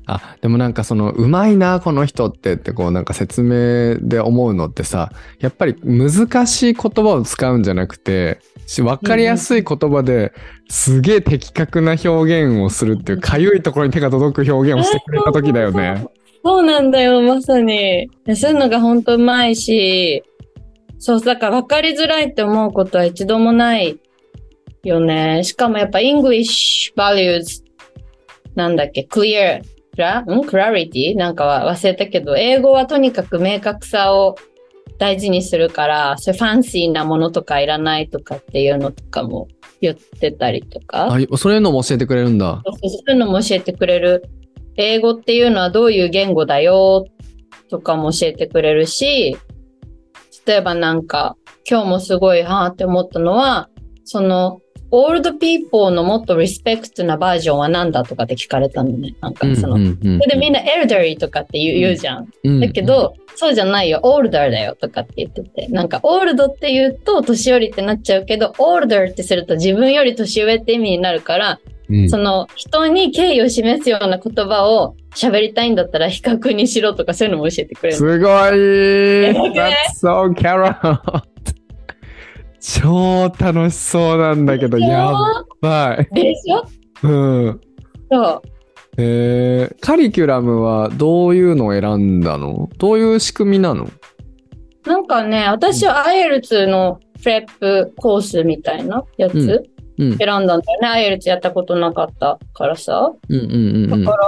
[0.06, 10.32] あ、でもなんかその、うまいな、この人ってってこうなんか説明で思うのってさ、やっぱり難しい言葉を使うんじゃなくて、しわかりやすい言葉で
[10.68, 16.04] すげえ的確な表現をするっていう、かゆいところに手が届く表現をしてくれた時だよね。
[16.44, 18.10] そうなんだよ、まさに。
[18.26, 20.24] でそういうのが本当うまいし、
[20.98, 24.00] そう、だから分かりづらいって思うことは一度もない
[24.82, 25.44] よね。
[25.44, 27.62] しかもやっぱ English values
[28.54, 29.62] なんだっけ、clear
[29.96, 30.22] ら？
[30.22, 34.36] ん？clarity なんかは忘れたけど、英語はとにかく明確さを
[34.98, 39.48] 大事にするから、そういうファンシーなものとかいらないとかっていうのとかも
[39.80, 41.14] 言ってたりとか。
[41.14, 42.62] あ、そういうのも教えてくれるんだ。
[42.64, 42.72] そ
[43.08, 44.24] ういうのも教えてくれる。
[44.76, 47.04] 英語っていうのはどういう言語だよ
[47.68, 49.36] とかも教えてくれるし、
[50.46, 51.36] 例えばなんか、
[51.68, 53.68] 今日もすごいはーって思ったのは、
[54.04, 54.60] その、
[54.94, 59.14] オールドピーポーのもっとリスペクトなバージョンは何だとかって聞かれたのね。
[59.22, 62.28] なんかその、うんうんうんそれでみんなエルダリーとかって言う,、言うじゃん。
[62.44, 65.66] うんだけど、そうじゃないよ、オールダーだよとかって言ってて。
[65.68, 77.96] なんか、オールドって言うと年寄りってなっちゃうけど、オールダーってすると自分より年上って意味になるから、うんその人に敬意を示すような言葉を喋りたいんだったら比較にしろとかそういうのも教えてくれる。
[77.96, 78.30] すごい
[79.52, 81.22] !That's so carrot!
[82.62, 85.12] 超楽しそうなんだけど、や
[85.60, 86.14] ばい。
[86.14, 86.64] でしょ？
[87.02, 87.60] うん。
[88.10, 88.42] そう。
[88.98, 92.68] えー、カリキュラムはどういうのを選んだの？
[92.78, 93.88] どういう仕組みなの？
[94.86, 99.62] なんかね、私はアイエルツのプレップコースみたいなやつ、うんうん
[99.98, 100.88] 選んだんだよね。
[100.88, 103.12] アイエルツやったことなかったからさ。
[103.28, 104.26] うんうんうんうんだから、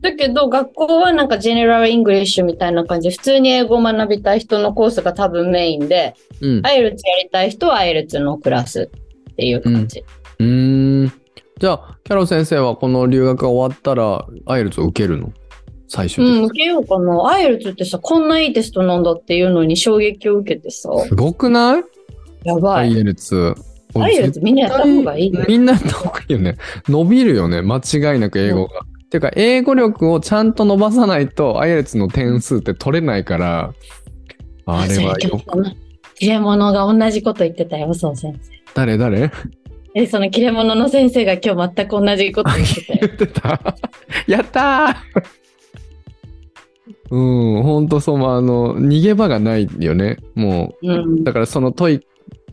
[0.00, 6.66] だけど学校はなんか General English みたいな感じで、普通に英語を学びたい人のコースが多分メインで、うん。
[6.66, 8.90] IELTS やりたい人は IELTS のクラス
[9.30, 10.02] っていう感じ。
[10.38, 11.12] うーん。
[11.58, 15.32] じゃあ、キャロ先生はこの留学が終わったら、 IELTS を受けるの？
[15.88, 16.44] 最終うん。
[16.44, 17.28] 受けようかな。
[17.28, 21.82] IELTS ってさ、こんないいテストなんだっていうのに衝撃を受けてさ、すごくない？
[22.44, 22.88] やばい。
[22.88, 23.54] IELTS。
[23.96, 25.44] IELTSみんなやった方がいいよ。
[25.46, 26.56] みんなやった方がいいよね。
[26.88, 27.60] 伸びるよね。
[27.60, 28.80] 間違いなく英語が。
[29.10, 33.74] ていうか、英語力をちゃんと伸ばさないと、 IELTS の点数って取れないから、
[34.66, 35.64] あれはよく。
[36.14, 38.52] 切れ者が同じこと言ってたよ、そう先生。
[38.74, 39.30] 誰誰？
[39.94, 42.98] え、その切れ者の先生が今日全く同じこと言ってたよ。
[43.02, 43.76] 言ってた
[44.28, 45.40] やったー
[47.10, 50.18] うん、ほんとそう、まあ、あの、逃げ場がないよね。
[50.36, 51.24] もうんう、。
[51.24, 52.06] だからその TOEIC、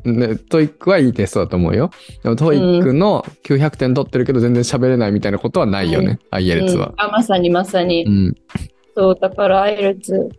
[0.03, 1.91] ね、 TOEIC はいいテストだと思うよ。
[2.23, 6.87] でも TOEIC の900点取ってるけど全然喋れないみたいなことはないよね、 IELTS は。
[6.87, 8.05] うんあ、まさにまさに。
[8.05, 8.35] うん。
[8.95, 10.30] そう、だから IELTS。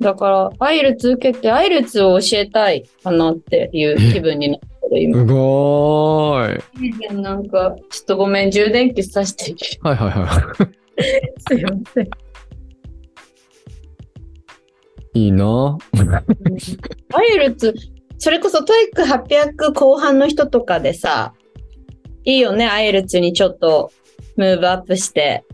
[0.00, 5.18] だから、 IELTS 受けて、 IELTS を教えたいかなっていう気分になってる、今。
[5.18, 7.14] すごーい。
[7.22, 9.44] なんか、ちょっとごめん、充電器さして。
[9.64, 10.24] すはいはいはい
[11.64, 12.08] ません。
[15.14, 15.24] い。
[15.24, 15.78] いいな。
[17.14, 17.74] IELTS、
[18.18, 21.34] それこそ TOEIC 800後半の人とかでさ、
[22.24, 23.92] いいよね、 IELTS にちょっと
[24.36, 25.44] move up して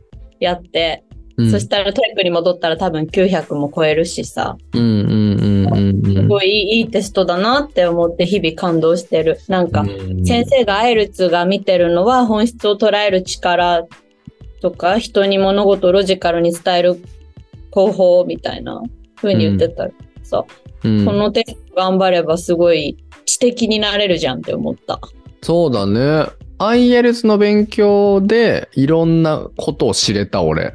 [0.41, 1.05] やって、
[1.37, 6.15] うんそしたら TOEIC に戻ったら多分900も超えるしさ、うんうんうんうんうん。
[6.15, 9.39] すごいいいテストだなって思って日々感動してる。
[9.49, 13.87] なんか、うん先生が IELTS が見てるのは本質を捉える力
[14.61, 17.03] とか人に物事をロジカルに伝える
[17.73, 18.83] 方法みたいな
[19.17, 19.89] 風に言ってた、
[20.33, 20.45] さ、
[20.85, 25.01] うんこのテスト頑張ればすごい知的になれるじゃんって思った。
[25.43, 26.27] そうだね。
[26.59, 30.75] IELTS の勉強でいろんなことを知れた俺。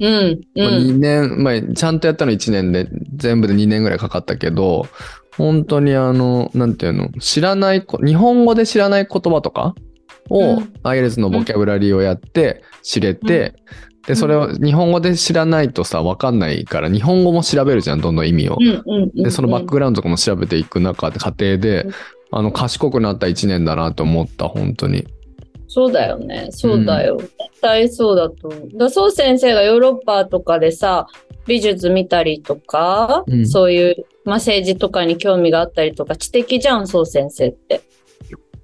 [0.00, 0.72] うん、うまあん。
[0.74, 4.86] 2年、まあ、ちゃんとやったの1年で、全部で2年ぐらいかかったけど、
[5.36, 9.74] 本当にあの、なんていうの、知らないこ、日本語で知らない言葉とか
[10.30, 13.54] を、うん IELTS のボキャブラリーをやって知れて、
[14.08, 18.56] で、それを日本語で知らないとさ、わかんないから、日本語も調べるじゃん、どんどん意味を。
[18.58, 21.92] うんうんうんうんで、そのバックグラウンドとかも調べていく中で、過程でうん、
[22.30, 25.06] あの、賢くなった1年だなと思った、本当に。
[25.66, 26.48] そうだよね。
[26.52, 27.18] そうだよ。
[27.18, 28.78] 絶対そうだと思う。
[28.78, 31.06] だそう先生がヨーロッパとかでさ、
[31.46, 37.82] 美術見たりとか、うんそういう、まあ、政治とかに興味があったりとか、知的じゃん、そう先生って。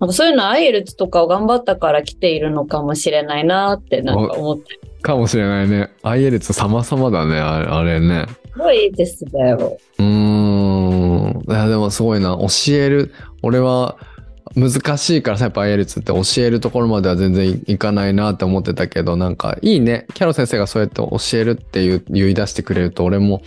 [0.00, 4.80] なんかそういうのアイエルツとかを頑張ったから来ているのかもしれないなってなんか思って。
[5.04, 5.90] かもしれないね。
[6.02, 8.26] IELTS 様々だね、あれあれね。
[8.52, 9.78] すごいですだよ。
[9.98, 11.44] うーん。
[11.46, 12.38] いや、でもすごいな。
[12.40, 13.12] 教える。
[13.42, 13.98] 俺は
[14.56, 20.06] 難しいからさ、やっぱ IELTS って教えるところまでは全然いかないなって思ってたけど、なんかいいね。
[20.14, 23.42] キャロ先生がそうやって教えるっていう言い出してくれると、俺も、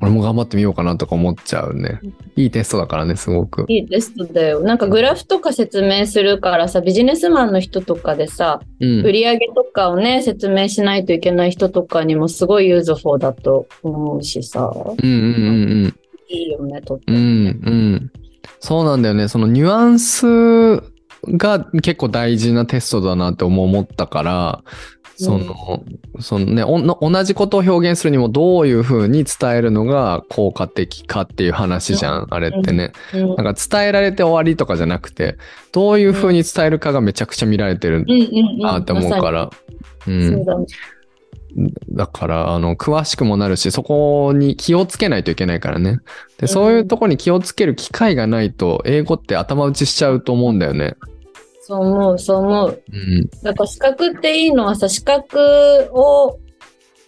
[0.00, 2.00] 俺も頑張ってみようかなとか思っちゃうね。
[2.36, 3.64] いいテストだからね、すごく。
[3.68, 4.60] いいテストだよ。
[4.60, 9.06] なんかグラフとか説明するからさ、ビジネスマンの人とかでさ、うん。
[9.06, 15.46] 売り上げとかをね、説明しないといけない人とかにもすごいユーズフォーだと思うしさ、うんうんうん
[15.84, 15.96] うん。
[16.28, 18.12] いいよね、とってうん、うん。
[18.60, 19.28] そうなんだよね。
[19.28, 20.82] そのニュアンス
[21.24, 24.62] が結構大事なテストだなって思ったから、
[25.16, 25.84] その、
[26.20, 32.92] そのね、おの同じことを表現するにもどういうふうに伝えるのが効果的かっていう話じゃん、あれってね。
[33.14, 35.36] うんなんか伝えられて終わりとかじゃなくて、
[35.72, 38.04] どういうふうに伝えるかがめちゃくちゃ見られてる。
[38.60, 39.50] なって思うから。
[40.06, 40.10] う。
[40.10, 40.44] ん。
[41.90, 46.00] だから、あの、詳しくもなるし、そこに気をつけないといけないからね。
[46.38, 50.96] で、そういうとこに気をつける機会がないと、英語って頭打ちしちゃうと思うんだよね。
[51.66, 52.82] そう思う、そう思う。
[52.92, 53.28] うん。
[53.42, 56.38] だから資格っていいのはさ、資格を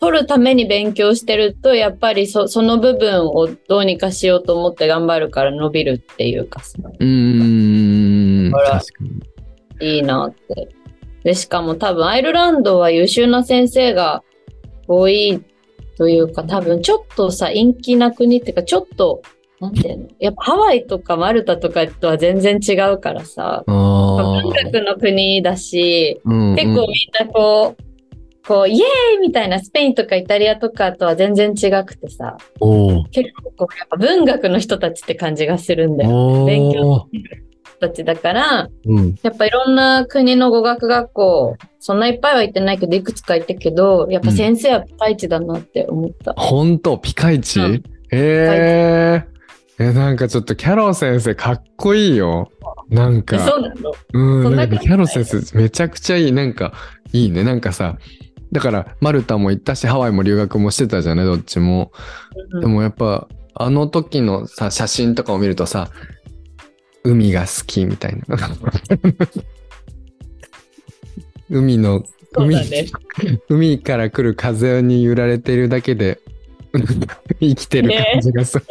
[0.01, 8.51] 取るために勉強してると、やっぱりそその部分をどうにかしようと思って頑張るから伸びるっていうかさ、うーん。
[8.51, 8.83] ほら。
[9.81, 10.69] いいなって。
[11.23, 14.25] で、しかも多分アイルランドは優秀な先生が
[14.89, 15.41] 多い
[15.97, 19.23] というか、多分ちょっとさ、陰気な国っていうか、ちょっと、
[19.61, 20.09] なんていうの？
[20.19, 24.43] やっぱハワイとかマルタとかとは全然違うからさ、あ文あ。
[24.65, 26.57] 学の国だし、うんうん。
[26.57, 27.83] 結構みんなこう、
[28.47, 32.39] こう、イエーイみたいなスペインとかイタリアとかとは全然違くてさ、
[33.11, 36.11] 結構こう、やっぱ文学の人たちって感じがするんだよ。
[36.11, 36.47] おー。
[36.47, 39.17] 勉強人たちだから、うん。
[39.23, 46.33] やっぱいろんな国の語学学校、そんないっぱいは行ってないけど、いくつか行ったけど、やっぱ先生はピカイチだなって思った。
[46.33, 47.83] ほんと、ピカイチ、うん。
[48.11, 49.38] ええ
[49.79, 52.51] え、なんかちょっとキャロン先生かっこいいよ。
[52.91, 53.39] なんえか。
[53.39, 53.93] そうなの？
[54.13, 56.33] うん、そんなかキャロ先生めちゃくちゃいい。
[56.33, 56.73] なんか、
[57.13, 57.45] いいね。
[57.45, 57.97] なんかさ、
[58.51, 61.93] だから、マルタも行ったし、ハワイも留学もしてたじゃない、どっちも。
[62.53, 65.91] うんでもやっぱ、あの時のさ、写真とかを見るとさ、
[67.05, 68.39] 海が好きみたいな。
[71.51, 72.03] 海の、
[72.37, 72.87] 海、ね。
[73.49, 76.21] 海から来る風に揺られているだけで、
[77.41, 78.65] 生きてる感じがする。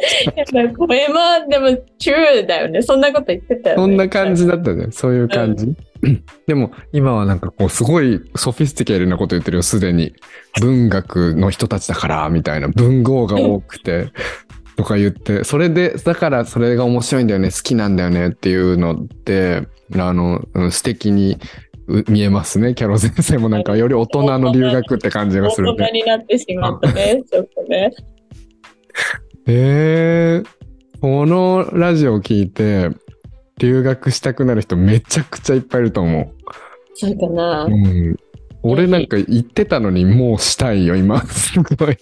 [0.52, 1.66] なんか声はでも
[2.00, 2.82] true だよね。
[2.82, 3.82] そんなこと言ってたよね。
[3.82, 4.88] そんな感じだったね。
[4.90, 5.74] そういう感じ。
[6.46, 10.14] でも今はなんかこうすごいソフィスティケールなこと言ってるよ、すでに。
[10.60, 12.68] 文学の人たちだから、みたいな。
[12.68, 14.08] 文豪が多くて、
[14.76, 19.62] とか言って、それで、だからそれが面白いんだよね、好きなんだよねっていうのって、
[19.96, 21.67] あの、うん素敵にう
[22.08, 22.74] 見えますね。
[22.74, 25.84] キャロ先生もなんかより大人の留学って感じがするね。
[25.84, 27.22] 大人になってしまったね。
[27.30, 27.92] ちょっとね。
[29.46, 32.90] えー、このラジオを聞いて、
[33.58, 36.32] 留学したくなる人めちゃくちゃいっぱいいると思
[36.94, 37.70] そうかなう。
[37.70, 37.74] う。
[37.74, 38.16] ん。
[38.62, 41.24] 俺なんか言ってたのにもうしたいよ、今。
[41.26, 41.96] すごい。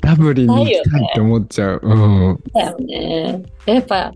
[0.00, 1.80] ダブリンに行きたいって思っちゃう。
[1.82, 1.88] う
[2.34, 2.38] ん。
[2.52, 3.42] だよね。
[3.66, 4.12] やっぱ、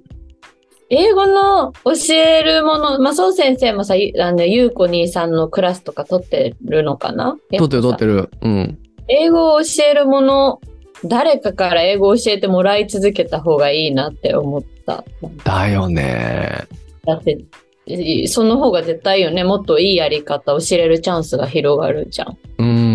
[0.88, 7.36] 英語の教えるもの、まあ、そう先生もさ、ゆあの、ゆうこ兄さんのクラスとか取ってるのかな？
[7.58, 8.14] 撮ってる撮ってる。
[8.14, 8.30] る。
[8.42, 8.78] うん。
[9.08, 10.60] 英語を教えるもの、
[11.04, 15.04] 誰かから英語を教えてもらい続けた方がいいなって思った。
[15.44, 16.66] だよね。
[17.04, 17.44] だって、
[17.86, 19.42] いその方が絶対よね。
[19.42, 22.38] もっといいやり方を知れるチャンスが広がるじゃん。
[22.58, 22.85] うん。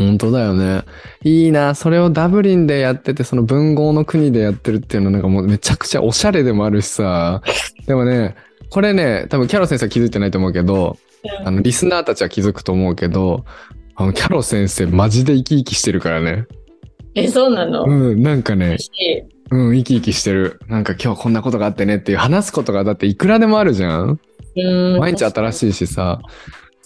[0.00, 0.84] 本当だよね。
[1.22, 1.74] いいな。
[1.74, 7.42] それをダブリンでやってて、その文豪の国でやってるっていうのなんかもうめちゃくちゃおしゃれでもあるしさ。
[7.86, 8.34] でもね、
[8.70, 10.96] これね、多分キャロ先生は気づいてないと思うけど、
[11.44, 13.44] あの、リスナーたちは気づくと思うけど、
[13.94, 16.46] あの、キャロ先生マジで生き生きしてるからね。
[17.14, 18.78] え、そうなの、うん、なんかね、
[19.50, 20.60] うん、生き生きしてる。
[20.68, 24.18] なんか今日こんなことがあってねっていう話すことがだっていくらでもあるじゃん
[24.56, 24.98] うん。
[24.98, 25.52] 毎日新い。
[25.52, 26.20] しいしさ。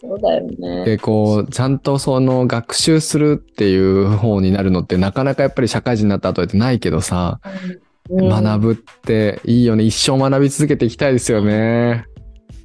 [0.06, 0.84] そうだよね。
[0.84, 9.84] で、こう、ちゃんとその学習するっていう方になるのってなかなかやっぱり社会人になった後ってないけどさ、うん学ぶっていいよね。
[9.84, 12.04] 一生学び続けていきたいですよね。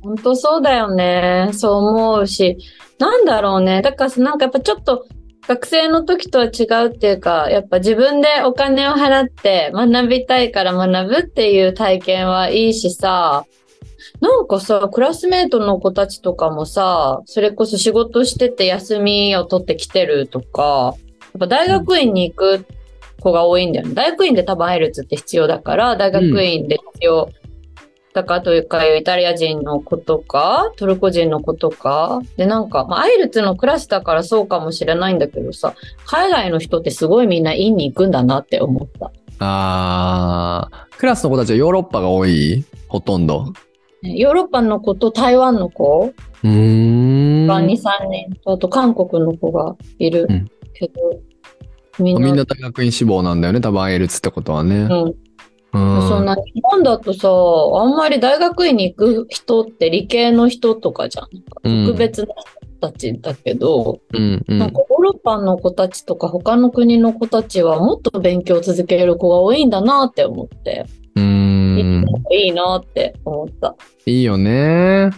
[0.01, 1.49] 本当そうだよね。
[1.53, 2.57] そう思うし、
[2.99, 3.81] なんだろうね。
[3.81, 5.05] だからさなんかやっぱちょっと
[5.47, 13.45] 学生の時とは違うっていうか、やっぱ自分でお金を払って学びたいから学ぶっていう体験はいいしさ、
[14.21, 20.95] なんかさ、クラスメートの子たちとかもさ、それこそ仕事してて休みを取ってきてるとか、
[21.33, 22.65] やっぱ大学院に行く
[23.21, 23.93] 子が多いんだよね。
[23.93, 27.29] 大学院で多分アイルツって必要だから、大学院で必要、
[28.13, 39.11] だからというか、イタリア人の子とか、トルコ人の子とか、で、なんか、まあ、アイルツのクラスだからそうかもしれないんだけどさ、海外の人ってすごいみんな院に行くんだなって思った。
[39.39, 42.65] あー、クラスの子たちはヨーロッパが多い？
[42.89, 43.53] ほとんど。
[44.01, 47.47] ねヨーロッパの子と台湾の子うーん。
[47.47, 50.93] が2、3人と、あと韓国の子がいるうんけど、
[51.99, 54.75] みんな、みんな大学院志望なんだよね、多分アイルツってことはね。
[54.75, 55.15] うん、
[55.73, 56.07] うん。
[56.07, 61.27] そんな日本だとさ、あんまり大学院に行く人って理系の人とかじゃん。
[61.85, 62.27] 特別な
[62.79, 70.85] 人たちだけど、うんうんなんかヨーロッパの子たちとか他の国の子たちはもっと勉強を続ける子が多いんだなって思って、
[71.15, 71.58] うーん。
[72.31, 73.75] いいなって思った。
[74.05, 75.11] いいよね。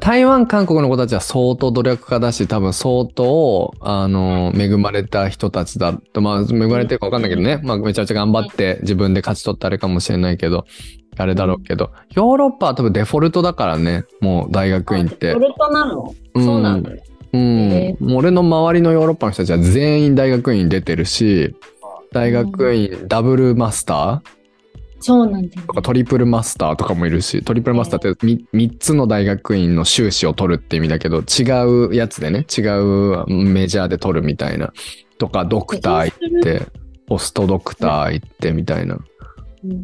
[0.00, 7.60] 台湾、韓国の子たちは相当努力家だし、多分相当、あの、恵まれた人たちだと、まあ、恵まれてるか分かんないけどね。
[7.62, 10.64] まあ、めちゃめちゃ頑張って自分で勝ち取ったあれかもしれないけど、
[11.16, 15.38] あれだろうけど、ヨーロッパは多分デフォルトだからね、もう大学院ってソ。
[15.38, 17.02] ルトなの、うんそうなんだね。
[17.32, 17.40] うん
[17.72, 17.96] へ。
[18.00, 21.54] もう俺の周りのヨーロッパの人たちは全員大学院出てるし、
[22.12, 24.35] 大学院ダブルマスター
[25.06, 34.72] そうなんだよとかトリプルマスターとかもいるし、トリプルマスターって 3, 3つの大学院の修士を取るって意味だけど、違うやつでね、違うメジャーで取るみたいな。
[35.18, 36.66] とか、ドクター行って、
[37.06, 38.96] ポストドクター行ってみたいな。
[38.96, 39.04] うん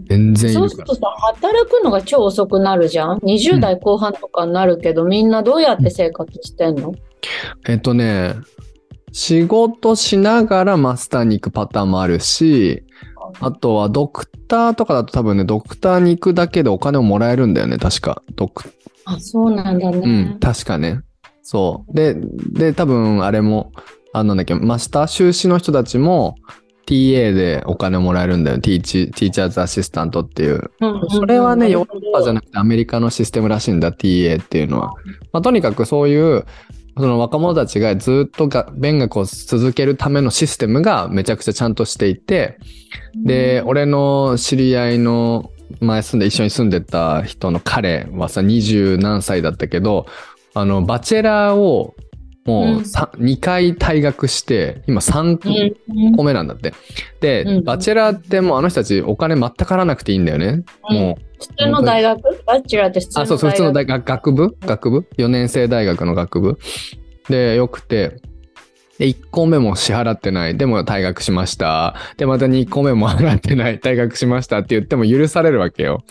[0.08, 0.52] 全然。
[0.52, 6.94] そうするとさ、働くのが超遅くなるじゃん ?20 代後半とかになるけど、みんなどうやって生活してんの、
[7.68, 8.34] えっとね、
[9.12, 12.84] 仕事しながらマスターに行くパターンもあるし、
[13.40, 18.22] あとはドクターとかだと多分ね、ドクターに行くだけでお金をもらえるんだよね、確か。
[18.34, 18.72] ドク
[19.04, 19.98] あ、そうなんだね。
[19.98, 21.00] うん、確かね。
[21.42, 21.94] そう。
[21.94, 23.72] で、で、多分あれも、
[24.12, 26.36] あなんだっけ、マスター修士の人たちも
[26.86, 28.58] TA でお金もらえるんだよ。
[28.58, 30.70] ティーチ、ティーチャーズアシスタントっていう。
[30.80, 34.94] うんそれはね、ヨーロッパじゃななくてアメリカのシステムらしいんだ、TA っていうのは。
[35.32, 36.44] まあ、とにかくそういう、
[36.96, 42.58] その若者たちがずっとが勉学を続けるためのシステムがめちゃくちゃちゃんとしていて、
[43.24, 50.06] で、俺の知り合いの前住んで一緒に住んでた人の彼はさ、二十何歳だったけど、
[50.54, 51.94] あの、バチェラーを
[52.44, 55.38] もうさ、2回退学して、今3
[55.88, 56.74] うん個目なんだって。
[57.20, 57.64] で、うん。
[57.64, 60.64] バチェラーってもうあの人たちお金全く払わなくていいんだよね。
[60.90, 62.44] もう、普通の大学？
[62.46, 64.56] バチェラーって普通のあ、そうそう、普通の大学学学部？
[64.60, 66.58] 学部 ?4 年生大学の学部？
[67.28, 68.20] で、よくて、
[68.98, 70.56] で、1個目も支払ってない。
[70.56, 71.96] でも退学しました。
[72.18, 73.78] で、また2個目も払ってない。
[73.78, 76.04] 退学しましたって言っても許されるわけよ。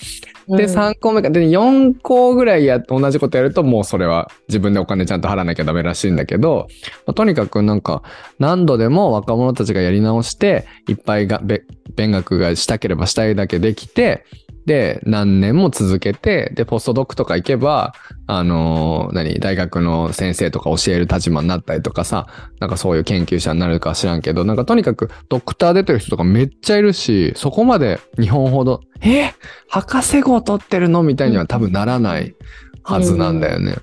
[0.48, 1.30] で、うん3個目か。
[1.30, 6.68] で、4個ぐらいや、同じことやると、もうそれは自分でお金ちゃんと払わなきゃダメらしいんだけど、
[7.06, 8.02] まあとにかくなんか、
[8.40, 11.62] 何度でも若者たちがやり直して、いっぱいが、べ
[11.96, 14.26] 勉学がしたければしたいだけできて、
[14.66, 17.93] で、何年も続けて、で、ポストドックとか行けば、
[18.28, 22.28] あのー何、大学の先生とか教える立場になったりとかさ、
[22.59, 29.32] なんかそういう研究者になるか知らんけど、なんかとにかくドクター出てる人とかめっちゃいるし、そこまで日本ほど、え？
[29.68, 31.01] 博士号取ってるの？
[31.01, 32.36] みたいには多分ならない
[32.84, 33.76] はずなんだよね。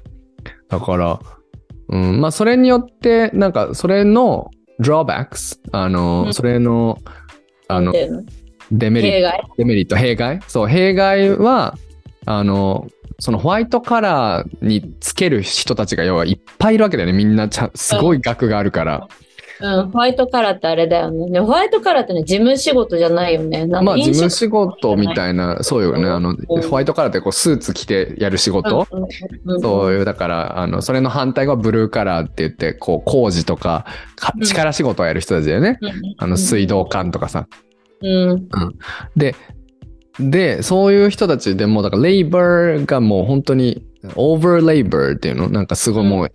[0.68, 1.20] だから、
[1.89, 4.51] うん、まあそれによって、なんかそれの
[4.81, 6.35] drawbacks、あの、うん。
[6.35, 6.99] それの、
[7.66, 7.93] あの？
[8.71, 9.43] デメリット弊害？
[9.57, 10.41] デメリット、弊害？
[10.47, 11.77] そう、弊害は、
[12.27, 12.87] あの、
[13.21, 17.12] そのホワイトカラーにつける人たちが要はいっぱいいるわけだよね。
[17.12, 19.09] みんなちゃん、すごい額があるから。
[19.61, 21.41] うん、ホワイトカラーってあれだよね。
[21.41, 23.66] ホワイトカラーってね、事務仕事じゃないよね。
[23.66, 26.09] まあ事務仕事みたいな、そうよね。
[26.09, 29.09] あの、うんホワイトカラーってこうスーツ着てやる仕事、うんうん
[29.55, 33.85] うんそういう、だから、あの、それの反対がブルーカラーって言って、こう工事とか、
[34.45, 35.79] 力仕事をやる人たちだよね。
[35.81, 37.49] うんあの、水道管とかさ。
[38.01, 38.49] うん。
[39.17, 39.35] で、
[40.21, 43.85] で、そういう人たちでも、だから、レイバーがもう本当に、
[44.15, 45.49] オーバーレイバーっていうの？
[45.49, 46.31] なんかすごいもう、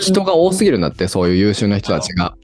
[0.00, 2.36] 人が多すぎるんだって、そういう優秀な人たちが。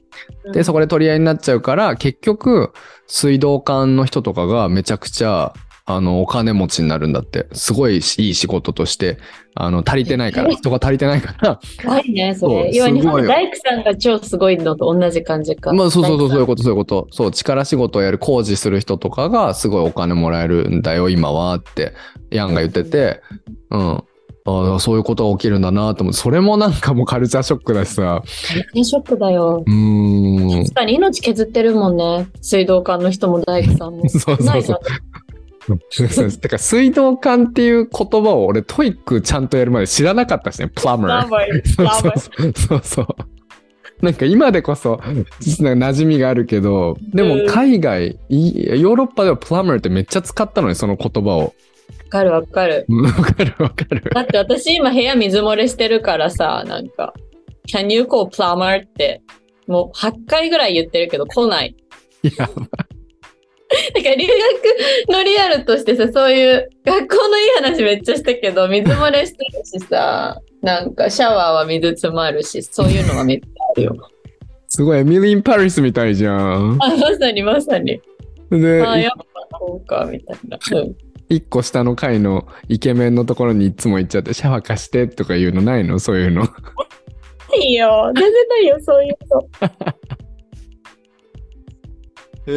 [0.53, 2.71] で、そこで取り合いになっちゃうから、結局、
[3.07, 5.53] 水道管の人とかがめちゃくちゃ、
[5.87, 7.47] あの、お金持ちになるんだって。
[7.51, 8.01] すごいいい
[8.33, 9.19] 仕事として、
[9.53, 12.71] あの、足りてないから、 人が足りてないから、はいね、それ。
[12.73, 15.73] 要は日本で大工さんが超すごいのと同じ感じか。
[15.73, 17.07] まあそうそうそう、そういうこと、そういうこと。
[17.11, 21.93] そう、力仕事をやる工事する人とかがすごいお金もらえるんだよ、今はって、
[22.31, 23.21] ヤンが言ってて、
[23.69, 24.03] うん。
[24.47, 27.95] ああ、そういうことが起きるんだなと思って、それもなんかもうカルチャーショックだしさ。
[27.95, 29.63] さん大変ショックだよ。
[29.65, 30.63] うーん。
[30.63, 32.27] 確かに命削ってるもんね。
[32.41, 34.09] 水道管の人も大工さんも。
[34.09, 34.79] そうそうそう
[35.67, 41.29] ないてか、水道管っていう言葉を俺 TOEIC ちゃんとやるまで知らなかったしね、 plumber。
[41.75, 43.07] そうそうそうそう。
[44.01, 44.95] なんか今でこそ、
[45.41, 51.53] 馴染みがあるけど、でもうん海外、いヨーロッパでは plumber ってめっちゃ使ったのに、その言葉を。
[52.09, 52.85] かるわかる。
[52.87, 54.03] うんわかるわかる。
[54.13, 57.13] だって私今部屋水漏れしてるからさ、なんか、
[57.67, 58.83] Can you call plumber?
[58.83, 59.21] って、
[59.67, 61.75] もう8回ぐらい言ってるけど来ない。
[62.23, 62.49] いや、
[63.93, 73.95] だから留学のリアルとしてさ、そういう学校のいい話めっちゃしたけど、水漏れしてるしさ、 なんかシャワーは水詰まるし、そういうのはめっちゃあるよ。
[74.67, 76.77] すごい、エミリー・パリスみたいじゃん。
[76.81, 78.01] あ、まさにまさに。
[78.49, 79.11] で、あ、やっ
[79.51, 80.57] ぱそうか、みたいな。
[80.71, 80.95] うん
[81.27, 85.97] 一個下の階のイケメンのところにいつも行っちゃって、シャワー貸してとか言うのないの？
[85.97, 86.43] そういうの。
[87.63, 88.11] いいよ。
[88.15, 89.49] 全然ないよ、そういうの。
[92.47, 92.51] え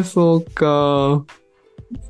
[0.00, 1.24] ー、そうか。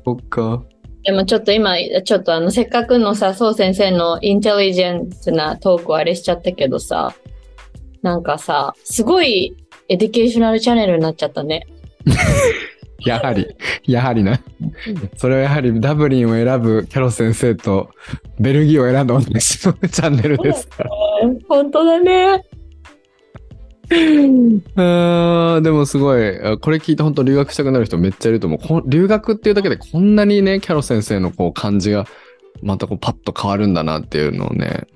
[0.03, 0.63] そっか。
[1.03, 7.13] でもちょっと今、ちょっとあの、せっかくのさ、そう先生のインテリジェンスなトークをあれしちゃったけどさ、
[8.01, 9.55] なんかさ、すごい
[9.87, 11.67] educational channel になっちゃったね。
[13.05, 13.47] やはり、
[13.85, 14.39] やはりな。
[15.15, 17.89] それはやはりダブリンを選ぶキャロ先生と
[18.39, 20.89] ベルギーを選んだ同じのチャンネルですから。
[21.47, 22.43] 本当だね。
[24.75, 28.59] あーでもすごい、あこれ聞いて本当留学したくなる人めっちゃいると思う。
[28.59, 32.05] こ留学っていうだけでこんなにね、キャロ先生のこう感じが
[32.61, 34.87] またこうパッと変わるんだなっていうのをね、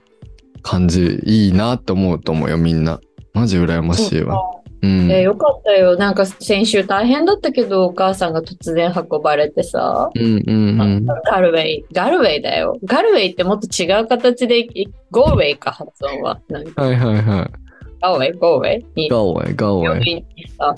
[0.62, 3.00] 感じいいなって思うと思うよ、みんな。
[3.34, 4.42] マジ羨ましいわ。
[4.82, 5.12] うん。
[5.12, 5.98] えーよかったよ。
[5.98, 10.10] なんか先週大変だったけど、お母さんが突然運ばれてさ。
[10.16, 11.06] うんうんうん。
[11.06, 11.86] ガルウェイ。
[11.92, 12.78] ガルウェイだよ。
[12.86, 16.40] ガルウェイってもっと違う形で、いゴーウェイか、発音は。
[16.76, 17.69] はいはいはい。
[18.02, 20.04] ガーウェイ、ゴーウェイに Go away, go 病 away.
[20.10, 20.76] 院にさ、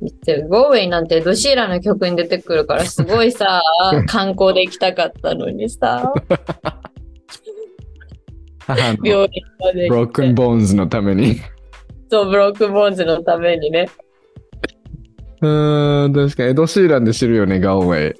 [0.00, 3.62] 行ってるゴーウェイなんてドシーラの曲に出てくるから、すごいさ、
[4.06, 6.12] 観光で行きたかったのにさ、
[9.02, 9.28] 病院
[9.60, 10.06] までブロッ。
[10.08, 11.40] クンボーンズのために。
[12.10, 13.88] そう、ブロックボーンズのためにね。
[15.40, 18.14] うーん、確かにエド・シーランで知るよね、ガオウェイ。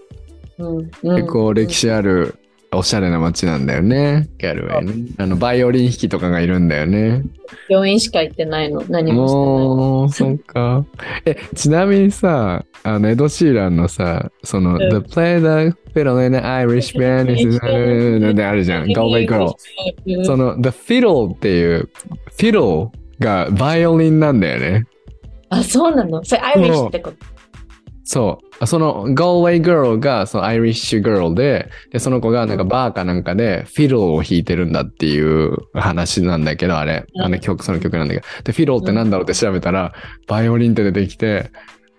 [0.58, 0.90] うん。
[1.02, 2.34] うん結構歴史ある、
[2.74, 5.14] おしゃれな街なんだよね、ギャルウェイね。
[5.18, 7.22] あの、バイオリン弾きとかがいるんだよね。
[7.68, 8.82] 病院しか行ってないの？
[8.88, 10.38] 何もしてない。
[10.38, 10.84] そっか。
[11.26, 15.38] え、ちなみにさ、あの、エド・シーランのさ、その、ん The play
[15.70, 19.52] the fiddle in the Irish band is であるじゃん、ガオウェイ girl。
[20.06, 21.88] うんその、The fiddle っていう、
[22.38, 24.86] fiddle がバイオリンなんだよね。
[25.50, 27.16] あ、そうなのそれアイリッシュってこと
[28.04, 28.46] そう。
[28.66, 37.04] その Galway Girl がその Irish Girl で、で、その子がなんかバーかなんかでフィドルを弾いてるんだっていう話なんだけど、あれ。
[37.20, 38.26] あの曲、その曲なんだけど。
[38.44, 39.92] で、フィドルってなんだろうって調べたら、
[40.26, 41.50] バイオリンって出てきて、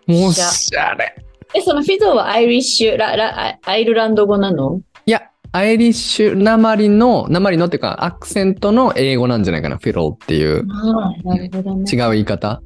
[0.07, 1.16] もうおしゃれ。
[1.55, 4.82] え、そのフィドはアイリッシュ、ララアイルランド語なの？
[5.05, 11.84] いや、アイリッシュなまりの、なまりのっていうか、アクセントの英語なんじゃないかな、フィドルっていうああ、なるほどね。
[11.91, 12.61] 違う言い方？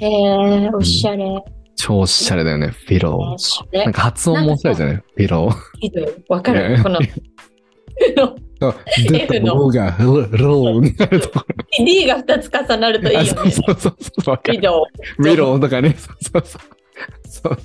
[0.00, 1.24] へえ、おしゃれ。
[1.80, 3.16] 超おしゃれだよね、フィドル。
[3.34, 3.92] おしゃれなん。
[3.92, 4.96] か発音もおしゃれじゃない？
[4.96, 5.50] フィドル。
[5.52, 5.92] フィ
[6.28, 6.98] ドわかるねこの、
[8.60, 8.74] そう
[9.08, 11.30] 出た方が、ローになると。
[11.78, 13.28] D が2つ重なるといいよあね。
[13.28, 14.30] そうそうそうそう。
[14.32, 14.86] わかるフィド
[15.30, 15.94] リロとかね。
[15.96, 16.62] そうそう
[17.28, 17.58] そう。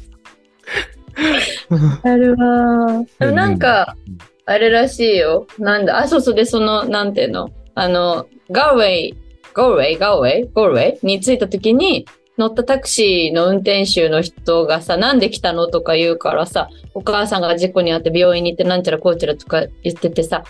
[2.04, 3.04] あるわ。
[3.20, 5.48] でもなんかうん、あれらしいよ。
[5.58, 9.18] なんだ、あ、そうそうで、その、なんていうの、あの、ガーウェイ、
[9.56, 12.06] ゴールウェイ、ガーウェイ、ゴールウェイに着いた時に、
[12.38, 20.44] 乗ったタクシーの運転手の人がさ、なんで来たのとか言うからさ、お母さんが事故に遭って病院に行ってなんちゃらこうちゃらとか言っててさ、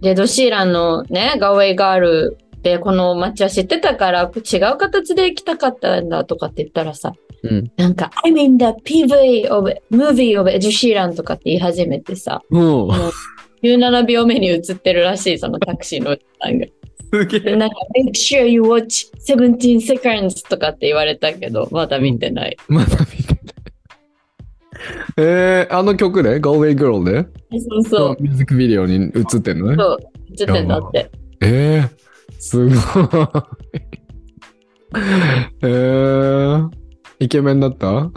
[0.00, 7.12] で、ドシーランのね、ガーウェイガールでこの街は知ってたから、違う形で行きたかったんだとかって言ったらさ、
[7.42, 7.72] うん。
[7.76, 12.90] なんか、I'm in the PV of movie of Ed Sheeran とかって言い始めてさ、もう、
[13.62, 16.66] 17 秒目に映ってるらしい、そのタクシーのさんが。
[17.12, 22.56] すげで、なんか、make sure you watch 17 seconds とかって言われたけど、まだ見てない。
[22.68, 23.38] まだ見てない。
[25.16, 27.26] えー、あの曲で ?Galway Girl で
[27.60, 28.22] そうそう。
[28.22, 29.76] ミュージックビデオに映ってんのね？
[29.76, 29.98] そう、
[30.40, 31.10] 映ってんだって。
[31.42, 31.88] えー、
[32.38, 32.76] すごい。
[35.62, 36.70] えー、
[37.18, 38.10] イケメンだった？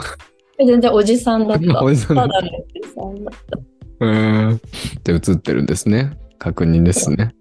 [0.63, 1.81] 全然おじさんだった。
[1.83, 3.59] おじさんだったただのおじさんだった。
[4.03, 4.59] えー、
[5.03, 6.11] で映ってるんですね。
[6.37, 7.33] 確認ですね。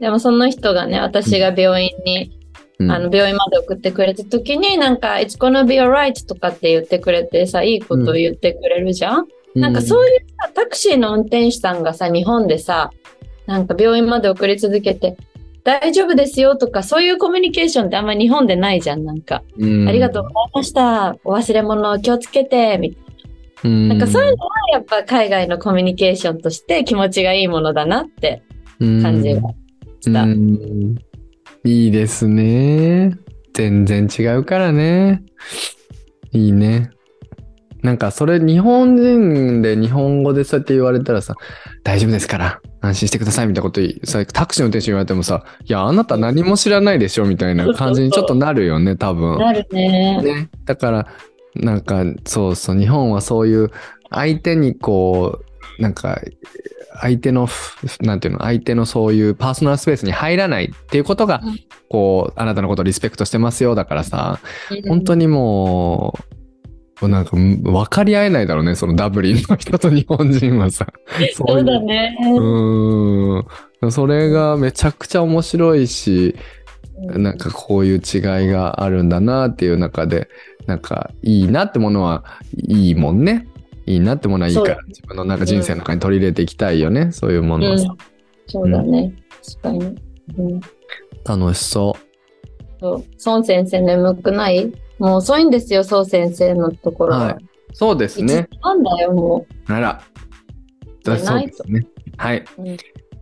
[0.00, 2.32] でもその人がね、私が病院に、
[2.78, 12.90] うんあの病院まで送ってくれた時に、なんか、It's gonna be alright とかって言ってくれてさ、いいことを言ってくれるじゃん、なんかそういうさ、タクシーの運転手さんがさ、日本でさ、
[13.46, 15.16] なんか病院まで送り続けて、
[15.62, 19.44] 大丈夫ですよとか、そういうコミュニケーションってあんまり日本でないじゃん、なんか。
[19.56, 21.16] うん、ありがとうございました。
[21.24, 23.04] お忘れ物気をつけて、みたい
[23.64, 23.88] うん。
[23.88, 23.94] な。
[23.94, 28.42] なんかそういうのはやっぱ海外のコミュニケーションとして気持ちがいいものだなって
[28.78, 29.42] 感じが
[30.04, 30.22] した。
[30.22, 30.96] うん
[31.66, 33.16] いいですね。
[33.54, 35.22] 全然違うからね。
[36.32, 36.90] いいね。
[37.82, 41.36] なんかそれ日本人で日本語でそうやって言われたらさ、
[41.82, 49.38] 大丈夫ですから、安心してくださいみたいなことさ、タクシーの運転手に言われてもさ、いや、あなた何も知らないでしょみたいな 感じにちょっとなるよね、多分。
[49.38, 50.22] なるね。
[50.22, 50.48] ね。
[50.66, 51.08] だから、
[51.54, 53.70] なんか、そうそう、日本はそういう、
[54.10, 55.40] 相手にこ
[55.78, 56.20] う、なんか、
[57.00, 57.48] 相手の、
[58.00, 63.74] なんていうの、相手のそういうパーソナルスペースに入らないっていうことが、うんこう、あなたのことをリスペクトしてますよ。
[63.74, 64.40] だからさ、
[64.70, 66.18] うん本当にも
[67.02, 70.86] う、なんか、分かり合えないだろうね、そのダブリンの人と日本人はさ。
[71.34, 72.16] そそういうだね。
[72.20, 73.92] うーん。
[73.92, 76.36] それがめちゃくちゃ面白いし、
[76.98, 80.28] なんかこういう違いがあるんだなっていう中で、
[80.66, 82.24] なんかいいなってものは
[82.56, 83.48] いいもんね。
[83.86, 87.12] いいなってものはいいから自分のなんか人生の中に取り入れていきたいよね。
[87.12, 87.94] そういうものうんはさ。
[88.46, 89.14] そうだね。
[89.60, 89.96] 確かに。
[90.38, 90.60] うん
[91.26, 91.96] 楽しそ
[92.80, 93.04] そう。
[93.24, 94.72] 孫先生眠くない？
[94.98, 97.18] もう遅いんですよ、孫先生のところは。
[97.24, 97.34] はい。
[97.34, 97.38] う。
[97.72, 98.48] そうですね。
[98.62, 100.02] なんだよ、もあら。
[101.02, 101.86] だ寝ないとそうですね。
[102.16, 102.44] はい。
[102.58, 102.62] う。
[102.62, 102.76] うん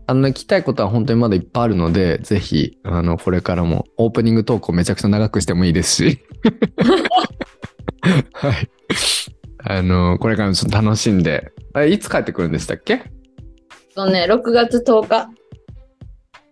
[0.09, 6.19] あの、聞きたいことは本当にまだいっぱいあるので、ぜひ、あの、これからもオープニングトークをめちゃくちゃ長くしてもいいですし。
[8.35, 8.71] はい。
[9.65, 11.53] あの、これからもちょっと楽しんで。
[11.75, 13.03] あいつ帰ってくるんでしたっけ？
[13.95, 15.31] そうね、6月10日。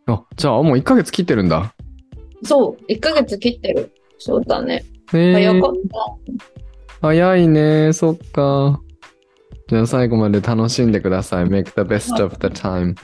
[0.07, 1.75] あ、じゃあもう1ヶ月切ってるんだ。
[2.43, 3.93] そう、1ヶ月切ってる。
[4.19, 4.85] そうだね。
[5.13, 5.73] へえ早かっ
[7.01, 7.93] 早いね。
[7.93, 8.81] そっか。
[9.69, 11.45] じゃあ最後まで楽しんでください。
[11.45, 12.95] Make the best of the time.
[12.95, 13.03] た。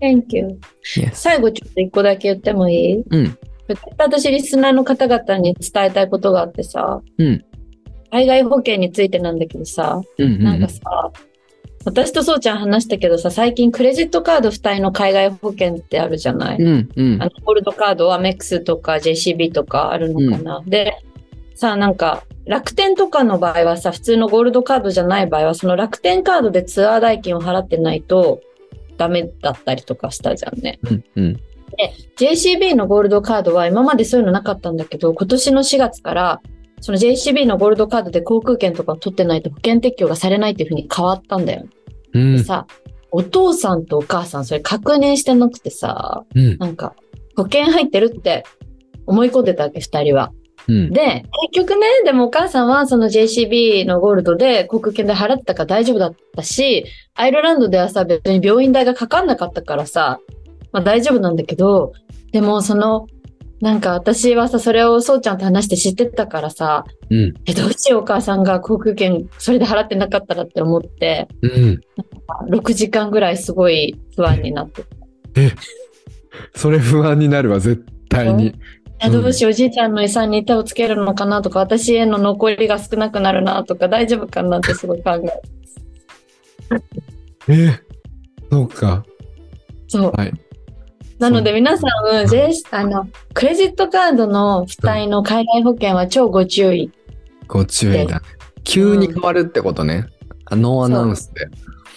[0.00, 0.58] Thank you.
[0.96, 1.10] Yes.
[1.14, 3.02] 最後ちょっと1個だけ言ってもいい？
[3.10, 3.38] うん。
[3.98, 7.44] 私、リスナーの方々に伝えたいことがあってさ、うん。
[8.14, 10.44] 海外保険についてなんだけどさ、うんうんうん。
[10.44, 10.80] なんかさ、
[11.84, 20.96] 私とそうちゃん話したけどさ、最近クレジットカード付帯の海外保険ってあるじゃない、うんうんあのゴールドカードはメックスとか JCB とかあるのかな、で、
[21.56, 28.42] さ、なんか楽天とかの場合はさ、普通のゴールドカードじゃない場合は、その楽天カードでツアー代金を払ってないと
[28.96, 30.78] ダメだったりとかしたじゃんね。
[30.84, 31.40] うんうん。
[32.16, 36.40] JCB のゴールドカードは今までそういうのなかったんだけど、今年の4月から、
[36.80, 41.66] その JCB のゴールドカードで航空券とかを取ってないと保険適用がされないっていう風に変わったんだよ。
[42.12, 42.66] うんでさ、
[43.10, 46.94] お父さんとお母さんそれ確認してなくてさ、うんなんか
[47.36, 48.44] 保険入ってるって
[49.06, 50.32] 思い込んでたわけ、二人は。
[50.68, 50.92] うん。
[50.92, 60.20] で、結局ね、でもお母さんはその JCB のゴールドで航空券で払ってたから大丈夫だったし、アイルランドではさ、別に病院代がかかんなかったからさ、
[60.72, 61.92] まあ大丈夫なんだけど、
[62.32, 63.06] でもその、
[63.64, 67.32] なんか私はさ、それをそうちゃんと話して知ってたからさ、うん。
[67.46, 71.80] え、どうしようお母さんが航空券それで払ってなかったらって思って、うん。
[72.50, 74.84] 6時間ぐらいすごい不安になって。
[76.54, 78.54] それ不安になるわ、絶対に。
[79.00, 85.12] え、どうしよう、おじいちゃんの遺産に手をつけるのかなとか、私への残りが少なくなるなとか、大丈夫かなってすごい考
[87.48, 87.50] え。
[87.50, 87.80] え、
[88.50, 89.02] そうか。
[89.88, 90.12] そう。
[90.14, 90.43] はい。
[91.18, 91.86] なので皆さ
[92.22, 96.90] ん、J、あの、クレジットカードの付帯の海外保険は超ご注意。
[97.46, 98.26] ご注意だね。
[98.64, 100.06] 急に変わるってことね。
[100.46, 101.48] あノーアナウンスで。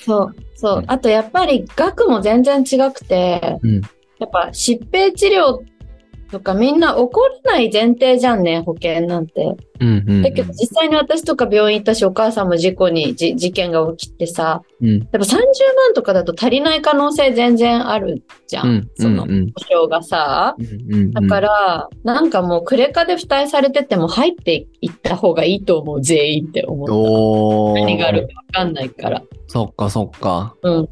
[0.06, 0.84] そう、そうう。
[0.88, 3.82] あとやっぱり額も全然違くて、うん。
[4.20, 5.60] やっぱ疾病治療
[6.32, 9.56] とかみんな起こらない前提じゃんね、保険なんて。
[9.80, 10.22] うんうん。
[10.22, 15.00] だけど実際に私とか病院行ったし、お母さんも事故にじ事件が起きてさ、うん。
[15.00, 15.44] やっぱ30万
[15.96, 18.68] とかだと足りない可能性全然あるじゃん。
[18.68, 18.90] うん。
[18.96, 20.56] そのうんうん保証がさ。
[20.58, 21.12] うんうん。
[21.12, 26.88] だから、なんかもうクレカで付帯されてても入っていった方がいいと思う、全員って思う。
[26.90, 27.80] おー。
[27.80, 28.28] 何があるか
[28.60, 29.22] わかんないから。
[29.48, 30.56] そっかそっか。
[30.64, 30.90] うん。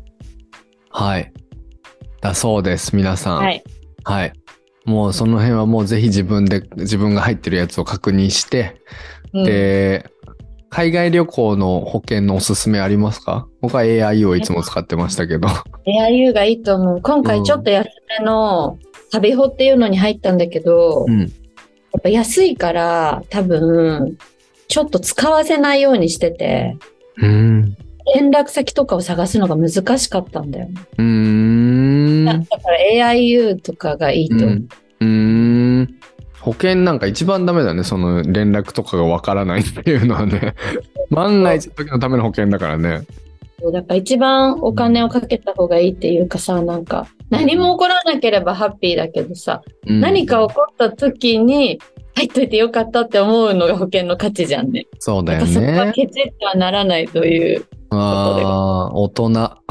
[0.90, 1.34] はい。
[2.22, 3.38] だそうです、皆さん。
[3.38, 3.64] はい。
[4.04, 4.34] はい。
[4.86, 8.82] もうその辺はもうぜひ自分で、自分が入ってるやつを確認して、
[9.34, 10.10] うん、で、
[10.70, 13.48] 海外旅行の保険のおすすめありますか？
[13.62, 15.48] 僕は AIU をいつも使ってましたけど。
[15.88, 17.02] AIU がいいと思う。
[17.02, 17.88] 今回ちょっと安
[18.20, 18.78] めの
[19.12, 21.22] 旅法っていうのに入ったんだけど、うん。
[21.22, 24.18] やっぱ安いから多分、
[24.68, 26.76] ちょっと使わせないようにしてて、
[27.18, 27.78] うん。
[28.14, 30.74] 連絡先とかを探すのが難しかったんだよね。
[30.98, 32.26] うーん。
[32.26, 34.68] だから AIU とかがいいと思う。
[35.02, 35.82] うん。
[35.82, 35.96] ん。
[36.40, 37.84] 保険なんか一番ダメだね。
[37.84, 40.54] その連絡とかがわからないっていうのはね。
[41.10, 43.02] 万が一の時のための保険だからね。
[43.60, 51.80] そうだから一番お金をかけた方がいいっていうかさ、なんか、何も起こらなければハッピーだけどさ、うん何か起こった時に
[52.16, 54.86] 入っといてよかったって思うのが保険の価値じゃんね。
[55.00, 55.94] そうだよだからそこはね。
[55.94, 57.66] ケチってはならないという。
[58.02, 59.30] ああ、大人。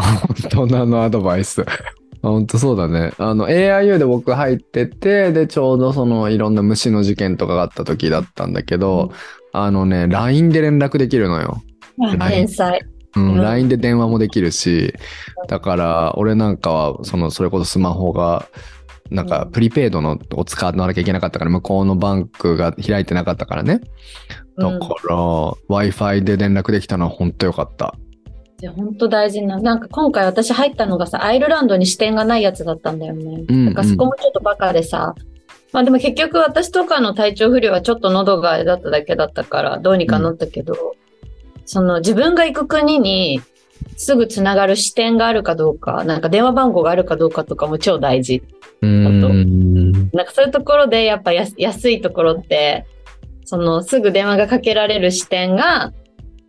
[0.55, 1.65] 大人のアドバイス。
[2.23, 3.13] 本当そうだね。
[3.19, 9.13] あの、AIU で僕入ってて、で、ちょうどそのいろんな虫の事件とかがあった時だったんだけど、
[9.53, 11.63] あのね、LINE で連絡できるのよ。
[11.99, 12.81] LINE 天才。
[13.17, 14.95] うん、うん LINE で電話もできるし、
[15.49, 18.47] だから俺なんかは、その、それこそスマホが、
[19.11, 23.81] なんかうんプリペイドのを使わなきゃいけなかったから、向こうのバンクが開いてなかったからね。
[24.59, 25.15] だうんから、
[25.69, 27.95] Wi-Fi で連絡できたのは本当よかった。
[28.65, 29.61] いや本当大事な。
[29.61, 33.45] なんか今回私入ったのがさ、アイルランドに支店がないやつだったんだよね。
[33.47, 35.15] うんだからそこもちょっとバカでさ、
[35.73, 40.97] まあでも結局私とかの体調不良はちょっと喉があれだっただけだったから、どうにかなったけど、
[41.67, 43.43] その自分が行く国に
[43.99, 48.43] すぐつながる支店があるかどうか、なんか電話番号があるかどうかとかも超大事。
[48.81, 49.93] うーん。
[50.15, 52.87] なんかそういうところでやっぱ安安いところって、
[53.45, 55.93] そのすぐ電話がかけられる支店が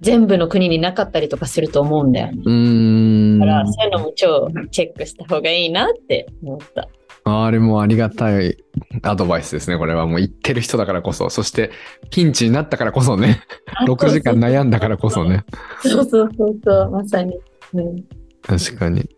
[0.01, 2.41] 全部の国になかったりとかすると思うんだよね。
[2.45, 3.39] うーん。
[3.39, 6.87] だからそういうのも超チェックした方がいいなって思った。
[7.27, 8.55] あれもありがたい
[9.01, 9.77] アドバイスですね。
[9.79, 11.29] これはもう言ってる人だからこそ。
[11.31, 11.71] そして、
[12.11, 13.41] ピンチになったからこそね。
[13.87, 15.43] 6時間悩んだからこそね。
[15.81, 17.35] そうそうそうそう、まさに。
[17.73, 17.95] うん、
[18.43, 19.09] 確かに。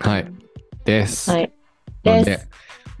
[0.00, 0.30] はい。
[0.84, 1.30] です。
[1.30, 1.52] はい。
[2.04, 2.48] です。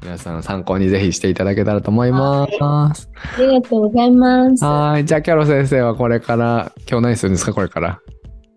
[0.06, 2.52] 皆さん参考にぜひしていただけたらと思います。
[2.62, 2.92] あ
[3.40, 4.64] りがとうございます。
[4.64, 5.04] はい。
[5.04, 8.00] じゃあ、キャロ先生はこれから、今日何するんですかこれから？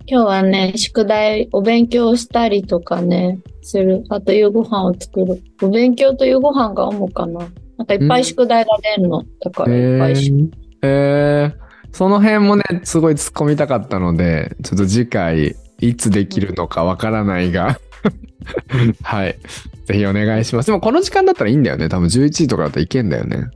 [0.06, 4.04] 今日はね、宿題、お勉強したりとかね、する。
[4.10, 5.42] あと夕ご飯を作る。
[5.64, 7.40] お勉強と夕ご飯が主かな。
[7.78, 9.24] なんかいっぱい宿題が出るの。
[9.42, 10.50] だからいっぱいし、ー
[10.84, 17.80] えーその辺もね、すごい突っ込みたかったので、ちょっと次回、いつできるのかわからないが、
[19.04, 19.38] はい。
[19.86, 20.68] ぜひお願いします。
[20.68, 21.90] でもこの時間だったらいいんだよね。
[21.90, 23.48] 多分11時とかだったらいけんだよね。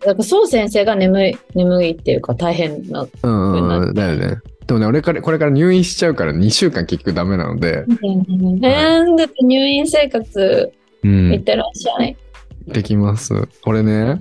[0.00, 3.06] だからそう先生が眠い、眠いっていうか大変な。
[3.22, 3.94] うんうんうん。
[3.94, 4.36] だよね。
[4.66, 10.72] でもね、俺から、これから入院しちゃうから2週間結局ダメなので、えー、だって入院生活
[11.04, 11.32] うん。
[11.32, 12.16] いってらっしゃい。
[12.68, 13.48] できます。
[13.62, 14.20] これね、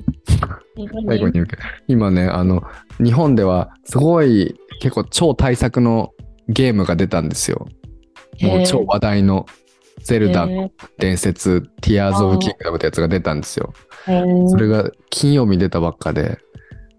[1.07, 2.63] 最後に言うけど、今ね、あの、
[3.03, 6.11] 日本ではすごい結構超大作の
[6.47, 7.67] ゲームが出たんですよ。
[8.41, 9.45] もう超話題の
[10.03, 13.73] ゼルダへ伝説、ティアーズ・オブ・キングダムってやつが出たんですよ。
[14.49, 16.37] それが金曜日に出たばっかで、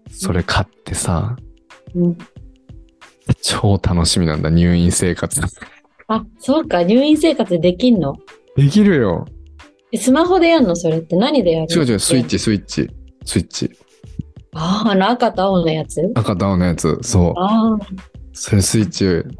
[0.09, 1.35] それ買ってさ、
[1.95, 2.17] うん
[3.41, 5.41] 超楽しみなんだ、入院生活。
[6.09, 8.17] あ、そうか、入院生活できんの？
[8.57, 9.25] できるよ。
[9.93, 10.75] えスマホでやんの？
[10.75, 11.73] それって何でやる？
[11.73, 12.25] 違う違う、スイッ。
[12.25, 12.89] チ、スイッチ、
[13.23, 13.71] スイッチ。
[14.53, 16.01] ああ、あの赤と青のやつ？
[16.15, 17.33] 赤と青のやつ、そう。
[17.37, 17.79] ああ、
[18.33, 19.37] それスイッチ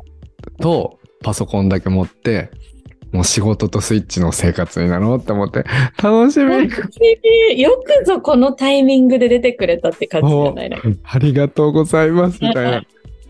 [0.61, 2.51] とパソコンだけ持って、
[3.13, 5.63] もう仕事とスイッチの生活になろうって思って、
[6.01, 7.61] 楽しみ。
[7.61, 10.69] よくぞこのタイミングで出てくれたって感じじゃない？
[10.69, 10.77] な。
[11.03, 12.83] ありがとうございます、みたいな。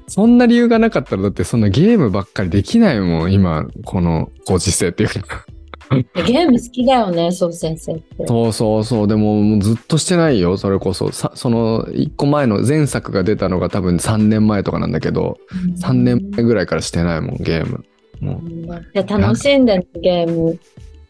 [0.07, 5.45] そんな理由がなかったら、だってそんなゲームばっかりできないもん、今、このご時世っていうか。
[5.93, 8.25] ゲーム好きだよね、そう先生って。
[8.25, 11.11] そうそうそう、でももうずっとしてないよ、それこそ。
[11.11, 15.37] さその一個前の前作が出たのが多分3年前とかなんだけど、
[15.81, 17.83] 3年前ぐらいからしてないもん、ゲーム。
[18.19, 20.59] もういや楽しんでね、ゲーム。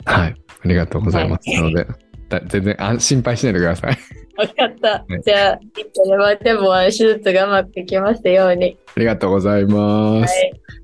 [0.06, 0.36] はい。
[0.66, 1.50] ありがとうございます。
[1.50, 1.88] はいなので、
[2.30, 3.98] だ全然あ心配しないでください。
[4.38, 5.22] わかったね。
[5.26, 5.60] じゃあ、い
[5.92, 8.78] つでもでも手術がうまくいきますように。
[8.96, 10.34] ありがとうございます。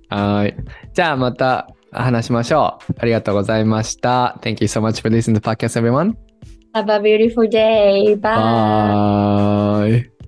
[0.10, 0.24] はい。
[0.24, 0.56] はい。
[0.94, 2.94] じゃあまた話しましょう。
[3.00, 4.38] ありがとうございました。
[4.42, 6.16] Thank you so much for listening to the podcast, everyone.
[6.74, 8.16] Have a beautiful day.
[8.16, 8.36] Bye.
[10.06, 10.19] Bye.